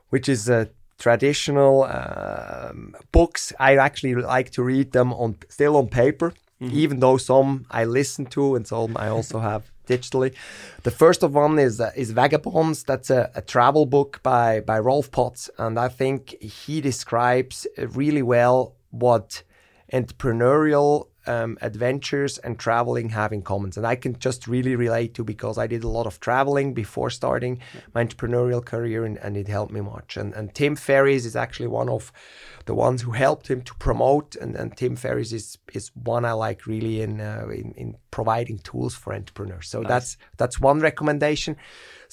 [0.09, 3.53] which is a traditional um, books.
[3.59, 6.76] I actually like to read them on still on paper, mm-hmm.
[6.76, 10.34] even though some I listen to and some I also have digitally.
[10.84, 12.84] The first of one is uh, is Vagabonds.
[12.84, 18.22] That's a, a, travel book by by Rolf Potts, and I think he describes really
[18.22, 19.43] well what
[19.91, 23.71] entrepreneurial um, adventures and traveling have in common.
[23.76, 27.09] And I can just really relate to because I did a lot of traveling before
[27.09, 27.59] starting
[27.93, 30.17] my entrepreneurial career and, and it helped me much.
[30.17, 32.11] And, and Tim Ferriss is actually one of
[32.65, 34.36] the ones who helped him to promote.
[34.36, 38.59] And, and Tim Ferriss is, is one I like really in, uh, in, in, providing
[38.59, 39.67] tools for entrepreneurs.
[39.67, 39.89] So nice.
[39.89, 41.57] that's, that's one recommendation.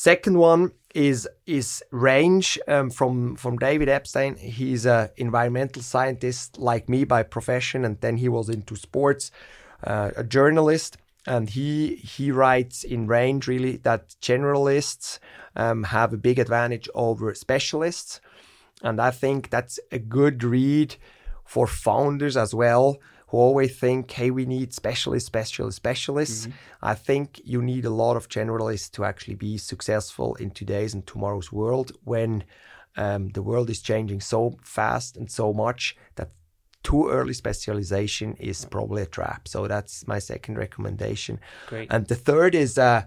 [0.01, 4.35] Second one is is range um, from from David Epstein.
[4.37, 9.31] He's an environmental scientist like me by profession, and then he was into sports,
[9.85, 10.97] uh, a journalist,
[11.27, 15.19] and he he writes in range really that generalists
[15.55, 18.23] um, have a big advantage over specialists,
[18.83, 20.97] and I think that's a good read
[21.45, 22.97] for founders as well
[23.31, 26.47] who always think, hey, we need specialists, specialists, specialists.
[26.47, 26.57] Mm-hmm.
[26.83, 31.07] I think you need a lot of generalists to actually be successful in today's and
[31.07, 32.43] tomorrow's world when
[32.97, 36.31] um, the world is changing so fast and so much that
[36.83, 39.47] too early specialization is probably a trap.
[39.47, 41.39] So that's my second recommendation.
[41.69, 41.89] Great.
[41.93, 43.05] And the third is uh,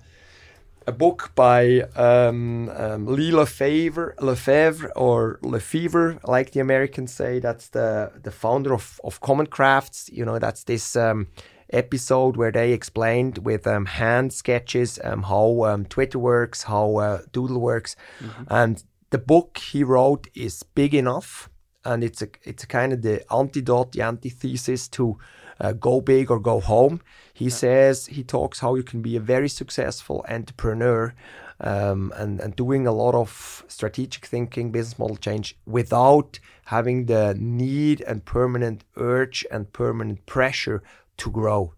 [0.88, 7.40] a book by um, um, Lee Lefevre, Lefevre or Lefevre, like the Americans say.
[7.40, 10.10] That's the the founder of of Common Crafts.
[10.12, 11.28] You know, that's this um,
[11.70, 17.22] episode where they explained with um, hand sketches um, how um, Twitter works, how uh,
[17.32, 18.44] Doodle works, mm-hmm.
[18.50, 21.50] and the book he wrote is big enough,
[21.86, 25.18] and it's a it's a kind of the antidote, the antithesis to
[25.60, 27.02] uh, go big or go home.
[27.34, 27.52] He yeah.
[27.52, 31.14] says he talks how you can be a very successful entrepreneur
[31.60, 37.36] um, and, and doing a lot of strategic thinking, business model change without having the
[37.38, 40.84] need and permanent urge and permanent pressure
[41.18, 41.74] to grow.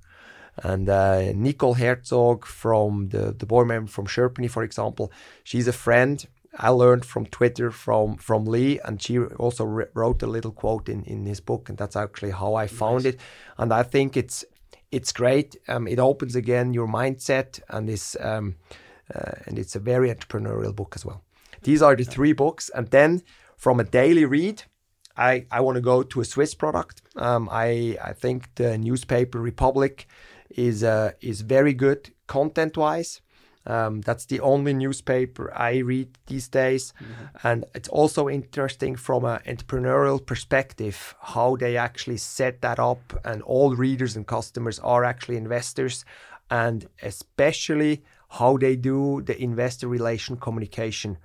[0.58, 5.12] And uh, Nicole Herzog from the, the board member from Sherpany, for example,
[5.44, 6.26] she's a friend
[6.58, 11.04] I learned from Twitter from from Lee, and she also wrote a little quote in
[11.04, 13.16] in his book, and that's actually how I found nice.
[13.16, 13.20] it.
[13.58, 14.46] And I think it's
[14.96, 15.58] it's great.
[15.68, 18.56] Um, it opens again your mindset, and is um,
[19.14, 21.22] uh, and it's a very entrepreneurial book as well.
[21.62, 23.22] These are the three books, and then
[23.58, 24.64] from a daily read,
[25.18, 27.02] I I want to go to a Swiss product.
[27.16, 30.06] Um, I I think the newspaper Republik
[30.50, 33.22] is uh, is very good content wise.
[33.68, 36.94] Um, that's the only newspaper I read these days.
[37.02, 37.48] Mm-hmm.
[37.48, 43.20] And it's also interesting from an entrepreneurial perspective how they actually set that up.
[43.24, 46.06] And all readers and customers are actually investors.
[46.52, 51.18] And especially how they do the investor relation communication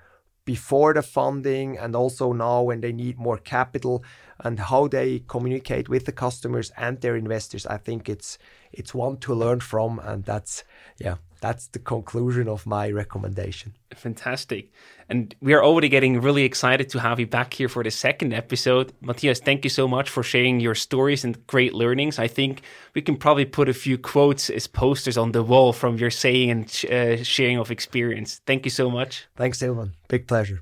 [0.44, 4.02] before the funding and also now when they need more capital
[4.40, 8.38] and how they communicate with the customers and their investors i think it's
[8.72, 10.64] it's one to learn from and that's
[10.98, 13.74] yeah that's the conclusion of my recommendation.
[13.94, 14.72] Fantastic.
[15.08, 18.32] And we are already getting really excited to have you back here for the second
[18.32, 18.92] episode.
[19.00, 22.18] Matthias, thank you so much for sharing your stories and great learnings.
[22.18, 22.62] I think
[22.94, 26.50] we can probably put a few quotes as posters on the wall from your saying
[26.50, 28.40] and uh, sharing of experience.
[28.46, 29.26] Thank you so much.
[29.36, 29.94] Thanks, Silvan.
[30.08, 30.60] Big pleasure.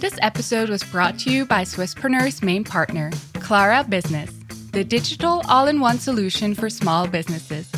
[0.00, 4.30] This episode was brought to you by Swisspreneurs' main partner, Klara Business
[4.72, 7.70] the digital all in one solution for small businesses.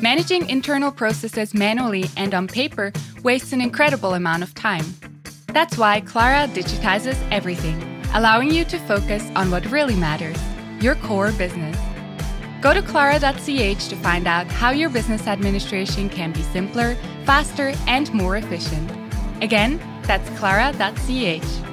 [0.00, 2.92] Managing internal processes manually and on paper
[3.22, 4.84] wastes an incredible amount of time.
[5.48, 7.80] That's why Klara digitizes everything,
[8.14, 10.38] allowing you to focus on what really matters
[10.80, 11.76] your core business.
[12.60, 16.94] Go to klara.ch to find out how your business administration can be simpler,
[17.24, 18.90] faster, and more efficient.
[19.42, 21.69] Again, that's klara.ch.